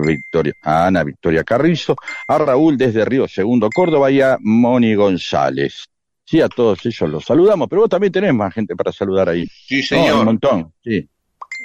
[0.05, 1.97] Victoria, a Ana Victoria Carrizo,
[2.29, 5.87] a Raúl desde Río Segundo, Córdoba y a Moni González.
[6.25, 9.47] Sí, a todos ellos los saludamos, pero vos también tenés más gente para saludar ahí.
[9.47, 10.19] Sí, No, señor.
[10.19, 11.09] un montón, sí.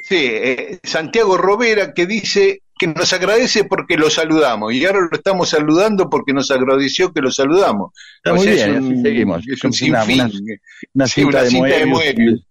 [0.03, 5.15] Sí, eh, Santiago Robera que dice que nos agradece porque lo saludamos y ahora lo
[5.15, 7.91] estamos saludando porque nos agradeció que lo saludamos.
[8.17, 9.47] Está O muy sea, bien, es un, así seguimos.
[9.47, 10.21] Es un Una- sinfín.
[10.21, 10.57] una-
[10.95, 12.47] Una Sí, cinta una de cinta de Moebius, Moebius.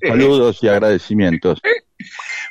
[0.00, 1.60] de Saludos y agradecimientos.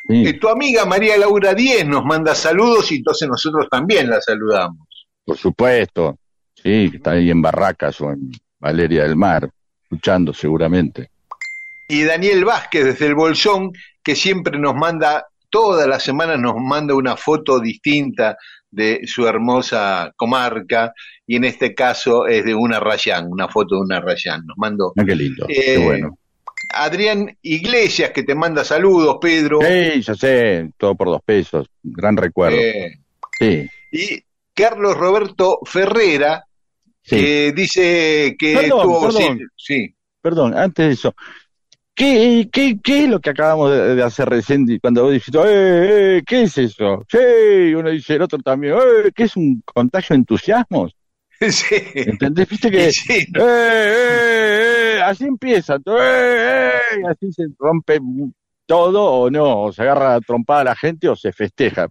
[0.07, 4.19] Sí, Eh, tu amiga María Laura Díez nos manda saludos y entonces nosotros también la
[4.19, 4.85] saludamos.
[5.23, 6.17] por supuesto.
[6.61, 9.49] Sí, está ahí en Barracas o en Valeria del Mar,
[9.83, 11.09] escuchando seguramente.
[11.87, 13.71] Y Daniel Vázquez desde el Bolsón,
[14.03, 18.35] que siempre nos manda, todas las semanas nos manda una foto distinta
[18.71, 20.91] de su hermosa comarca,
[21.27, 24.43] y en este caso es de una Rayán, una foto de una Rayán.
[24.47, 26.17] Nos mandó Ah, qué lindo, Eh, qué bueno.
[26.73, 29.59] Adrián Iglesias, que te manda saludos, Pedro.
[29.61, 31.67] Sí, ya sé, todo por dos pesos.
[31.83, 32.57] Gran recuerdo.
[32.57, 32.93] Eh,
[33.39, 34.23] Sí, y
[34.55, 36.43] Carlos Roberto Ferrera,
[37.03, 37.15] sí.
[37.17, 39.01] que dice que Perdón, tuvo...
[39.01, 39.37] perdón.
[39.37, 39.95] Sí, sí.
[40.21, 41.15] Perdón, antes de eso.
[41.95, 46.17] ¿Qué, qué, qué es lo que acabamos de, de hacer recién cuando vos dijiste, eh,
[46.17, 47.05] eh, ¿qué es eso?
[47.07, 50.95] Sí, uno dice el otro también, eh, ¿qué es un contagio de entusiasmos?
[51.39, 51.75] sí.
[51.93, 52.49] ¿Entendés?
[52.49, 57.99] Viste que, sí, eh, eh, eh, así empieza, eh, y así se rompe
[58.65, 61.87] todo o no, o se agarra a trompada a la gente o se festeja.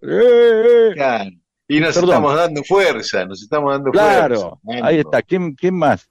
[0.94, 1.30] Claro.
[1.68, 2.10] Y nos Perdón.
[2.10, 4.86] estamos dando fuerza, nos estamos dando claro, fuerza.
[4.86, 5.22] ahí está.
[5.22, 6.08] ¿Quién, quién más?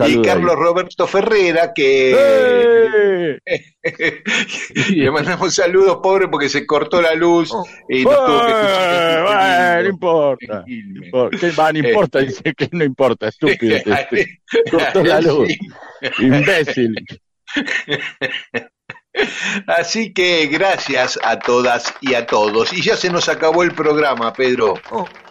[0.00, 0.22] Y ahí.
[0.22, 3.38] Carlos Roberto Ferrera, que ¡Eh!
[4.90, 7.52] le mandamos saludos, pobre, porque se cortó la luz
[7.88, 10.64] y nos tuvo que Eh, no importa.
[10.66, 11.72] ¿Qué va?
[11.72, 11.88] No Eh.
[11.88, 13.78] importa, dice que no importa, estúpido.
[14.70, 15.48] Cortó la luz.
[16.18, 16.94] Imbécil.
[19.68, 22.72] Así que gracias a todas y a todos.
[22.72, 24.74] Y ya se nos acabó el programa, Pedro.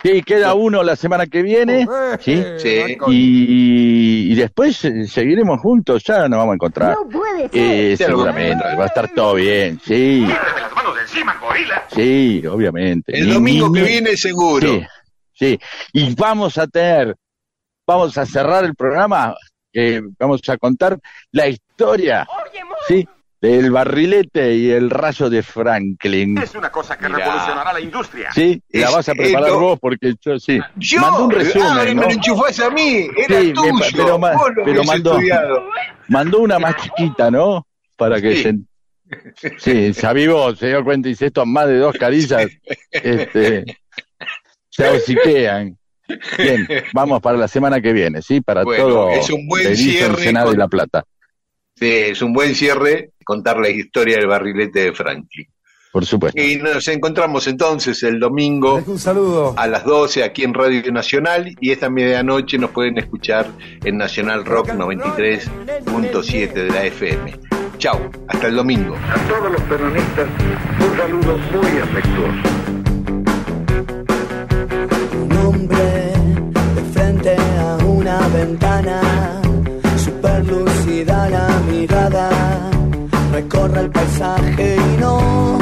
[0.01, 1.85] Sí, queda uno la semana que viene.
[2.22, 2.43] Sí.
[2.57, 2.97] Sí.
[3.07, 6.95] Y, y después eh, seguiremos juntos, ya nos vamos a encontrar.
[6.95, 7.51] No puede ser.
[7.53, 9.80] Eh, vamos a seguramente, va a estar todo bien.
[9.84, 11.85] Sí, Líbrame las manos de encima, gorila.
[11.93, 13.18] sí, obviamente.
[13.18, 14.68] El domingo que viene seguro.
[14.69, 14.85] Sí,
[15.34, 15.60] sí.
[15.91, 17.15] Y vamos a tener,
[17.85, 19.35] vamos a cerrar el programa,
[19.73, 20.97] eh, vamos a contar
[21.31, 22.26] la historia,
[22.88, 23.07] sí,
[23.44, 26.38] del barrilete y el rayo de Franklin.
[26.38, 27.18] Es una cosa que Mirá.
[27.26, 28.32] revolucionará la industria.
[28.32, 30.60] Sí, la vas a preparar vos porque yo sí.
[30.78, 32.02] Yo, Mandó un ah, resumen, me ¿no?
[32.03, 33.74] lo enchufás a mí, era Sí, me tuyo.
[33.98, 35.64] pero ma- Vos lo pero habías mandó- estudiado.
[36.07, 37.68] Mandó una más chiquita, ¿no?
[37.98, 38.44] Para que Sí.
[38.44, 39.60] se...
[39.60, 42.48] Sí, se avivó, se dio cuenta y dice, esto más de dos carillas,
[42.91, 43.65] este,
[44.70, 45.78] se hociquean.
[46.38, 48.40] Bien, vamos para la semana que viene, ¿sí?
[48.40, 51.03] Para Bueno, todo es un buen Berizo, cierre Ensenada con- y La Plata,
[51.76, 55.47] Sí, es un buen cierre contar la historia del barrilete de Franklin.
[55.91, 56.41] por supuesto.
[56.41, 59.53] Y nos encontramos entonces el domingo Un saludo.
[59.57, 63.47] a las 12 aquí en Radio Nacional y esta medianoche nos pueden escuchar
[63.83, 67.39] en Nacional Rock 93.7 de la FM.
[67.77, 68.95] Chau, hasta el domingo.
[68.95, 70.27] A todos los peronistas,
[70.79, 72.49] un saludo muy afectuoso.
[75.21, 75.77] un hombre
[76.75, 79.01] de frente a una ventana,
[83.73, 85.57] borra el paisaje y no,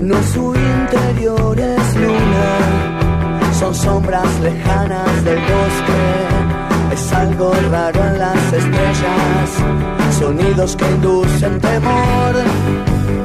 [0.00, 6.02] no su interior es luna, son sombras lejanas del bosque,
[6.94, 9.50] es algo raro en las estrellas,
[10.18, 12.34] sonidos que inducen temor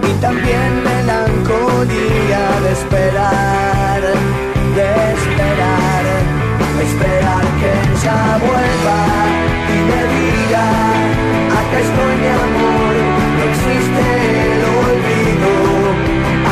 [0.09, 4.01] y también melancolía de esperar,
[4.75, 4.87] de
[5.17, 6.05] esperar,
[6.87, 8.99] esperar que ella vuelva
[9.75, 10.65] y me diga,
[11.59, 12.88] acá estoy mi amor.
[13.99, 15.63] He olvidado,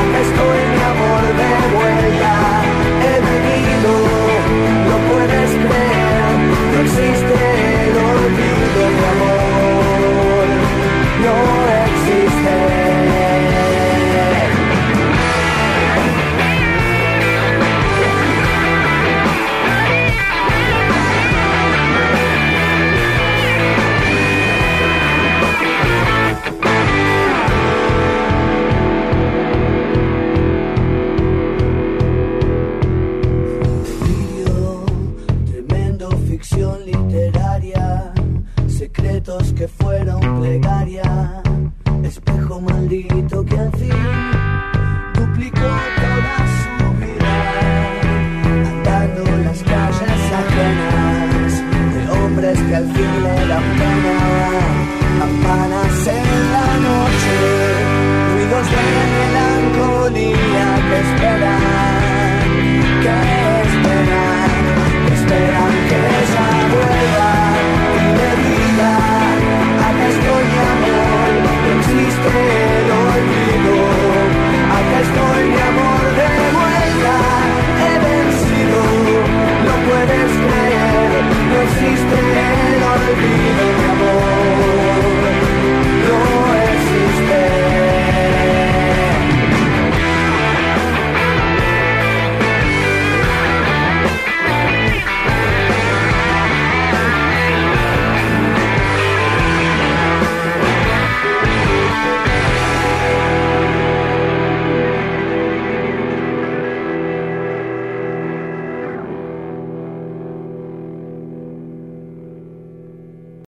[0.01, 2.33] aquesto es mi amor de vuelta.
[3.03, 3.91] He venido,
[4.89, 6.29] no puedes ver,
[6.73, 7.46] no existe.